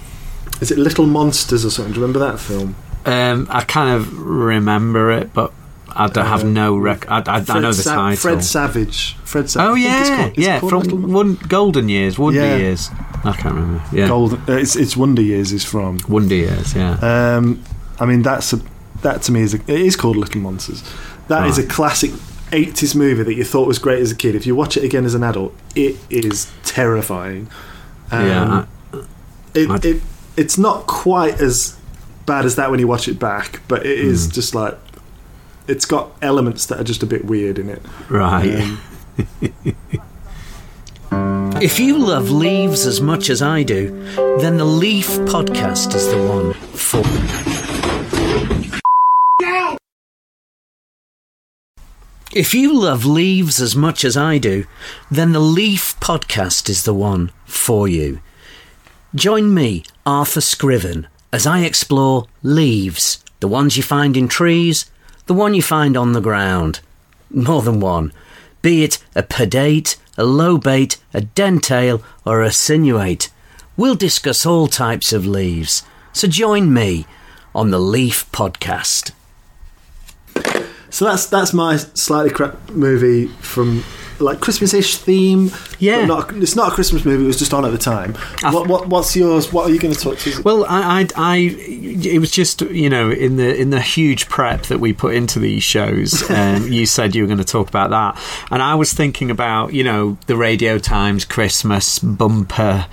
[0.61, 1.92] is it Little Monsters or something?
[1.94, 2.74] Do you remember that film?
[3.04, 5.52] Um, I kind of remember it, but
[5.88, 7.09] I don't have Uh, no rec.
[7.11, 8.16] I, I, I know the Sa- title.
[8.16, 9.14] Fred Savage.
[9.24, 9.48] Fred.
[9.48, 12.57] Sa- oh I yeah, yeah, from one, Golden Years, Wonder Yeah.
[12.57, 12.90] Years.
[13.24, 13.82] I can't remember.
[13.92, 14.38] Yeah, Golden.
[14.48, 15.98] Uh, it's, it's Wonder Years is from.
[16.09, 16.74] Wonder Years.
[16.74, 16.98] Yeah.
[17.36, 17.62] Um,
[17.98, 18.61] I mean, that's a,
[19.02, 20.82] that to me is a, it is called Little Monsters.
[21.28, 22.11] That is a classic
[22.50, 24.34] '80s movie that you thought was great as a kid.
[24.34, 27.48] If you watch it again as an adult, it is terrifying.
[28.11, 28.64] Um, yeah.
[29.54, 30.02] it, I'd- it
[30.37, 31.78] it's not quite as
[32.26, 34.76] bad as that when you watch it back, but it is is just like
[35.68, 37.82] it's got elements that are just a bit weird in it.
[38.09, 38.61] Right.
[38.61, 38.80] Um,
[41.59, 43.89] If you love leaves as much as I do,
[44.41, 47.03] then the Leaf Podcast is the one for.
[52.34, 54.66] If you love leaves as much as I do,
[55.11, 58.20] then the Leaf Podcast is the one for you.
[59.16, 64.90] Join me, Arthur Scriven, as I explore leaves the ones you find in trees,
[65.24, 66.80] the one you find on the ground.
[67.30, 68.12] More than one.
[68.60, 73.30] Be it a pedate, a lobate, a dentate, or a sinuate.
[73.74, 75.82] We'll discuss all types of leaves.
[76.12, 77.06] So join me
[77.54, 79.12] on the Leaf Podcast.
[80.90, 83.82] So that's that's my slightly crap movie from
[84.20, 85.50] like Christmas-ish theme.
[85.78, 86.04] Yeah.
[86.06, 87.24] not, it's not a Christmas movie.
[87.24, 88.14] It was just on at the time.
[88.42, 89.52] What, what what's yours?
[89.52, 90.42] What are you going to talk to?
[90.42, 94.62] Well, I, I, I, it was just you know in the in the huge prep
[94.64, 96.24] that we put into these shows.
[96.36, 99.72] Um, you said you were going to talk about that, and I was thinking about
[99.72, 102.86] you know the Radio Times Christmas bumper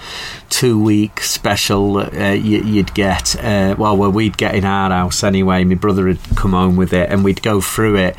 [0.53, 3.35] two week special uh, you, you'd get.
[3.43, 5.63] Uh, well, well, we'd get in our house anyway.
[5.63, 8.15] My brother had come home with it, and we'd go through it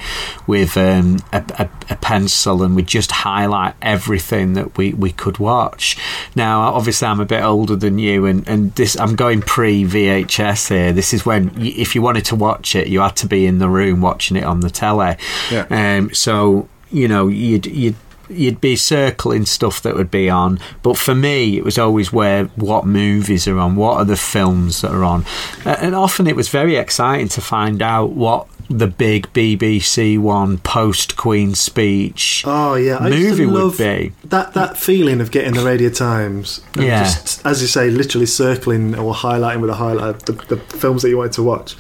[0.47, 5.39] with um, a, a, a pencil, and we'd just highlight everything that we, we could
[5.39, 5.99] watch.
[6.37, 10.69] Now, obviously, I'm a bit older than you, and, and this I'm going pre VHS
[10.69, 10.93] here.
[10.93, 13.59] This is when, y if you wanted to watch it, you had to be in
[13.59, 15.17] the room watching it on the telly.
[15.51, 15.67] Yeah.
[15.71, 17.97] Um, so you know, you'd you'd
[18.29, 22.45] you'd be circling stuff that would be on but for me it was always where
[22.57, 25.27] what movies are on what are the films that are on
[25.67, 31.17] and often it was very exciting to find out what the big BBC one post
[31.17, 34.13] Queen speech Oh yeah, I movie would be.
[34.25, 36.61] that that feeling of getting the Radio Times.
[36.75, 37.05] and Yeah.
[37.05, 41.09] just as you say, literally circling or highlighting with a highlight the, the films that
[41.11, 41.77] you wanted to watch.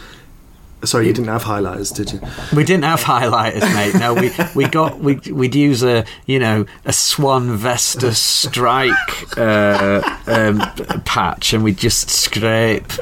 [0.84, 2.20] Sorry, you didn't have highlighters, did you?
[2.54, 3.94] We didn't have highlighters, mate.
[3.98, 10.02] No, we, we got we we'd use a you know a Swan Vesta Strike uh,
[10.26, 10.60] um,
[11.06, 12.92] patch, and we'd just scrape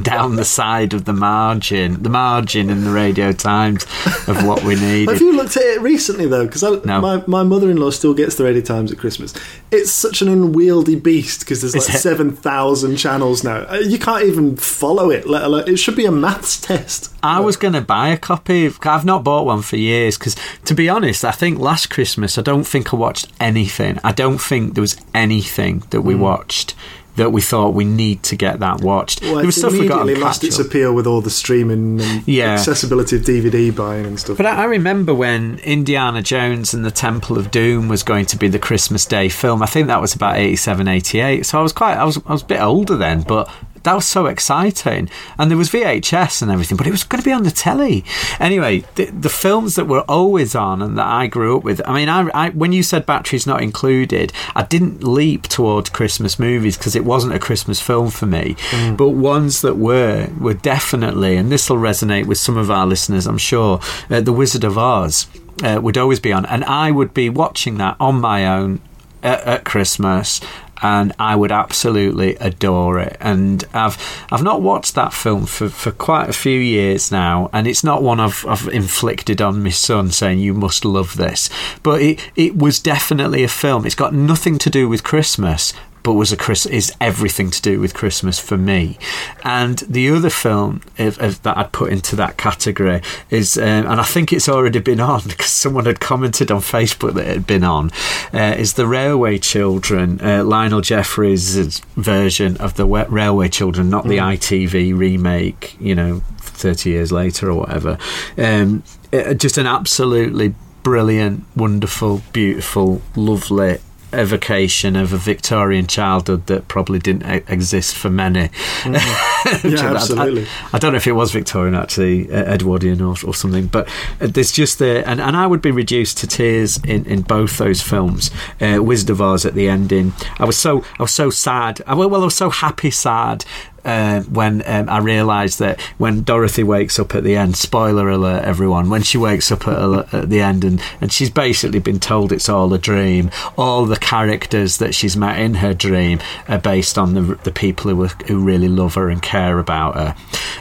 [0.00, 3.84] down the side of the margin, the margin in the Radio Times
[4.26, 5.08] of what we need.
[5.08, 6.46] Have you looked at it recently though?
[6.46, 7.00] Because No.
[7.00, 9.34] my, my mother in law still gets the Radio Times at Christmas.
[9.70, 13.66] It's such an unwieldy beast because there's like seven thousand channels now.
[13.68, 15.28] Uh, You can't even follow it.
[15.28, 17.12] Let alone it should be a maths test.
[17.22, 18.70] I was going to buy a copy.
[18.82, 22.42] I've not bought one for years because, to be honest, I think last Christmas I
[22.42, 23.98] don't think I watched anything.
[24.04, 26.74] I don't think there was anything that we watched
[27.16, 29.20] that we thought we need to get that watched.
[29.20, 32.22] Well, there was it stuff we got lost its appeal with all the streaming and
[32.26, 32.52] Yeah.
[32.54, 34.36] accessibility of DVD buying and stuff.
[34.38, 38.36] But I I remember when Indiana Jones and the Temple of Doom was going to
[38.36, 39.62] be the Christmas Day film.
[39.62, 41.44] I think that was about 87, 88.
[41.44, 43.50] So I was quite, I was, I was a bit older then, but
[43.84, 45.08] that was so exciting.
[45.38, 48.04] And there was VHS and everything, but it was going to be on the telly.
[48.38, 51.94] Anyway, the, the films that were always on and that I grew up with, I
[51.94, 56.76] mean, I, I when you said Batteries Not Included, I didn't leap towards Christmas movies
[56.76, 58.56] because it wasn't a Christmas film for me.
[58.96, 63.26] But ones that were, were definitely, and this will resonate with some of our listeners,
[63.26, 63.80] I'm sure,
[64.10, 65.26] uh, The Wizard of Oz.
[65.62, 68.80] Uh, would always be on, and I would be watching that on my own
[69.22, 70.40] at, at Christmas,
[70.82, 73.16] and I would absolutely adore it.
[73.20, 73.96] And I've
[74.30, 78.02] I've not watched that film for, for quite a few years now, and it's not
[78.02, 81.48] one I've, I've inflicted on my son saying you must love this.
[81.82, 83.86] But it it was definitely a film.
[83.86, 85.72] It's got nothing to do with Christmas.
[86.02, 88.98] But was a Chris is everything to do with Christmas for me,
[89.44, 94.00] and the other film if, if that I'd put into that category is, um, and
[94.00, 97.46] I think it's already been on because someone had commented on Facebook that it had
[97.46, 97.90] been on,
[98.32, 104.18] uh, is the Railway Children, uh, Lionel Jeffries' version of the Railway Children, not the
[104.18, 107.98] ITV remake, you know, 30 years later or whatever.
[108.38, 108.82] Um,
[109.12, 113.78] uh, just an absolutely brilliant, wonderful, beautiful, lovely
[114.12, 118.50] evocation of a Victorian childhood that probably didn't e- exist for many.
[118.86, 120.44] yeah, absolutely.
[120.44, 123.88] I, I don't know if it was Victorian actually, Edwardian or, or something, but
[124.20, 127.58] uh, there's just the and, and I would be reduced to tears in, in both
[127.58, 128.30] those films.
[128.60, 131.80] Uh, Wizard of Oz at the ending, I was so I was so sad.
[131.86, 133.44] I, well, I was so happy, sad.
[133.84, 138.44] Uh, when um, I realised that when Dorothy wakes up at the end, spoiler alert,
[138.44, 142.30] everyone, when she wakes up at, at the end and, and she's basically been told
[142.30, 146.96] it's all a dream, all the characters that she's met in her dream are based
[146.96, 150.14] on the, the people who, who really love her and care about her.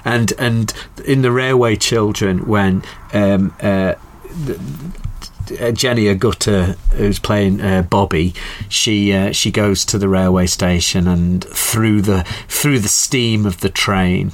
[0.03, 0.73] And, and
[1.05, 3.95] in The Railway Children, when um, uh,
[5.59, 8.33] uh, Jenny Agutter, who's playing uh, Bobby,
[8.69, 13.61] she uh, she goes to the railway station, and through the through the steam of
[13.61, 14.31] the train,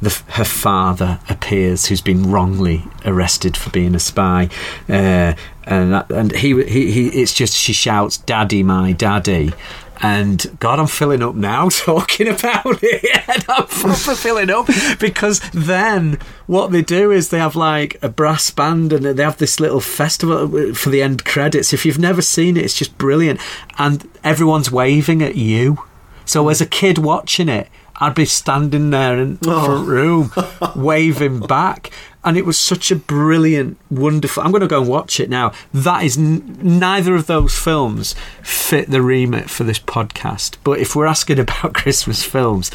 [0.00, 4.48] the, her father appears, who's been wrongly arrested for being a spy,
[4.88, 5.34] uh,
[5.64, 9.52] and that, and he, he he it's just she shouts, "Daddy, my daddy."
[10.00, 13.28] And God, I'm filling up now talking about it.
[13.28, 14.68] and I'm proper filling up
[14.98, 19.38] because then what they do is they have like a brass band and they have
[19.38, 21.72] this little festival for the end credits.
[21.72, 23.40] If you've never seen it, it's just brilliant.
[23.78, 25.82] And everyone's waving at you.
[26.24, 27.68] So as a kid watching it,
[28.00, 29.64] I'd be standing there in the oh.
[29.64, 30.32] front room
[30.76, 31.90] waving back.
[32.24, 34.42] And it was such a brilliant, wonderful.
[34.42, 35.52] I'm going to go and watch it now.
[35.72, 40.56] That is n- neither of those films fit the remit for this podcast.
[40.64, 42.70] But if we're asking about Christmas films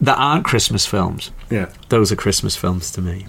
[0.00, 3.26] that aren't Christmas films, Yeah, those are Christmas films to me.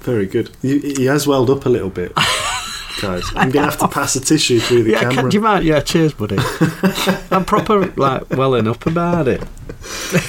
[0.00, 0.50] very good.
[0.62, 2.14] He, he has welled up a little bit,
[3.02, 3.24] guys.
[3.36, 5.14] I'm gonna have to pass a tissue through the Yeah, camera.
[5.16, 5.64] can, do you mind?
[5.64, 6.36] Yeah, cheers, buddy.
[7.30, 9.42] I'm proper like welling up about it.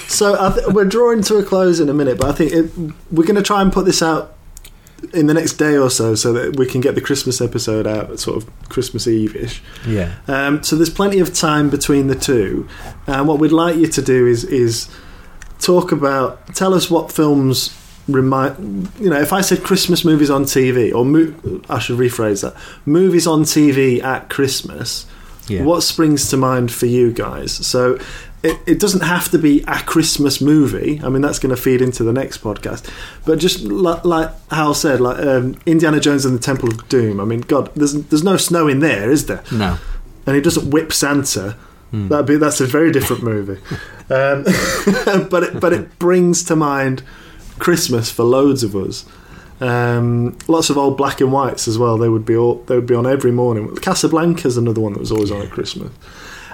[0.10, 2.72] So I th- we're drawing to a close in a minute, but I think it,
[3.12, 4.35] we're going to try and put this out
[5.14, 8.20] in the next day or so, so that we can get the Christmas episode out
[8.20, 9.62] sort of Christmas Eve ish.
[9.88, 10.16] Yeah.
[10.28, 12.68] Um, so there's plenty of time between the two,
[13.08, 14.90] and what we'd like you to do is is
[15.60, 17.76] talk about, tell us what films
[18.08, 21.34] remind you know if I said Christmas movies on TV or mo-
[21.68, 22.54] I should rephrase that
[22.86, 25.08] movies on TV at Christmas.
[25.48, 25.64] Yeah.
[25.64, 27.52] What springs to mind for you guys?
[27.52, 28.00] So
[28.46, 31.02] it, it doesn't have to be a Christmas movie.
[31.04, 32.88] I mean, that's going to feed into the next podcast.
[33.26, 37.20] But just like, like Hal said, like um, Indiana Jones and the Temple of Doom.
[37.20, 39.44] I mean, God, there's there's no snow in there, is there?
[39.52, 39.78] No.
[40.28, 41.58] And he doesn't whip Santa.
[41.92, 43.62] That'd be that's a very different movie.
[44.08, 44.44] Um,
[45.32, 47.02] but it, but it brings to mind
[47.58, 49.04] Christmas for loads of us.
[49.60, 51.98] Um, lots of old black and whites as well.
[51.98, 53.76] They would be all they would be on every morning.
[53.78, 55.92] Casablanca's another one that was always on at Christmas.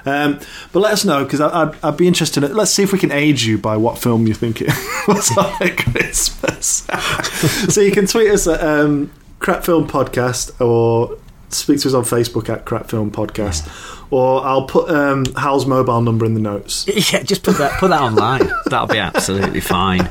[0.05, 0.39] Um,
[0.71, 2.43] but let us know because I'd, I'd be interested.
[2.43, 4.67] In, let's see if we can age you by what film you think it
[5.07, 6.67] was on at Christmas.
[7.73, 11.17] so you can tweet us at um, Crap Film Podcast or
[11.49, 13.67] speak to us on Facebook at Crap Film Podcast,
[14.09, 16.85] or I'll put um, Hal's mobile number in the notes.
[17.11, 18.49] Yeah, just put that put that online.
[18.67, 20.09] That'll be absolutely fine.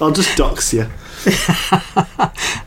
[0.00, 0.86] I'll just dox you.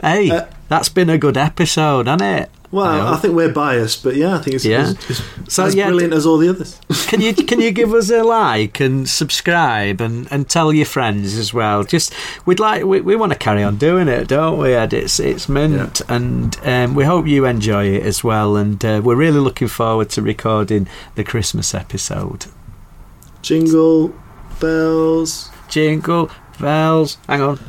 [0.01, 2.49] Hey, that's been a good episode, hasn't it?
[2.71, 4.91] Well, I I, think we're biased, but yeah, I think it's, Yeah.
[4.91, 6.79] it's, it's So, as yeah, brilliant as all the others.
[7.07, 11.35] can you can you give us a like and subscribe and, and tell your friends
[11.35, 11.83] as well?
[11.83, 12.13] Just
[12.45, 14.73] we'd like we, we want to carry on doing it, don't we?
[14.75, 14.93] Ed?
[14.93, 18.55] It's it's mint, and um, we hope you enjoy it as well.
[18.55, 22.45] And uh, we're really looking forward to recording the Christmas episode.
[23.41, 24.13] Jingle
[24.59, 27.17] bells, Jingle bells.
[27.27, 27.59] Hang on.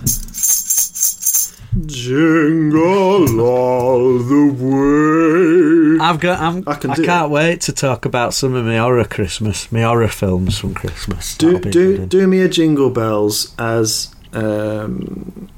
[1.86, 6.04] Jingle all the way.
[6.04, 6.40] I've got.
[6.40, 9.70] I'm, I I, can do can't wait to talk about some of my horror Christmas,
[9.70, 11.36] my horror films from Christmas.
[11.36, 12.08] Do do good.
[12.08, 15.48] do me a jingle bells as um,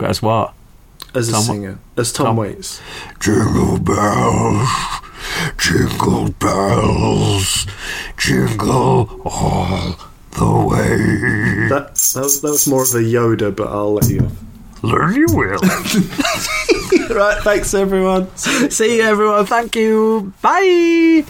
[0.00, 0.52] As what?
[1.14, 2.80] as a Tom- singer as Tom, Tom- Waits.
[3.20, 4.68] Jingle bells,
[5.58, 7.66] jingle bells,
[8.18, 9.96] jingle all
[10.32, 11.68] the way.
[11.70, 14.30] That that was, that was more of a Yoda, but I'll let you.
[14.86, 15.58] Learn you will.
[17.10, 18.34] right, thanks everyone.
[18.36, 19.44] See you, everyone.
[19.46, 20.32] Thank you.
[20.40, 21.24] Bye.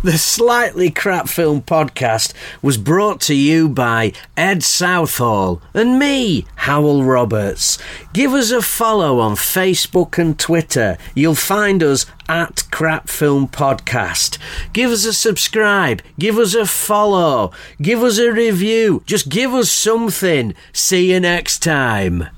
[0.00, 2.32] The Slightly Crap Film Podcast
[2.62, 7.78] was brought to you by Ed Southall and me, Hywel Roberts.
[8.12, 10.98] Give us a follow on Facebook and Twitter.
[11.16, 14.38] You'll find us at Crap Film Podcast.
[14.72, 16.00] Give us a subscribe.
[16.16, 17.50] Give us a follow.
[17.82, 19.02] Give us a review.
[19.04, 20.54] Just give us something.
[20.72, 22.28] See you next time.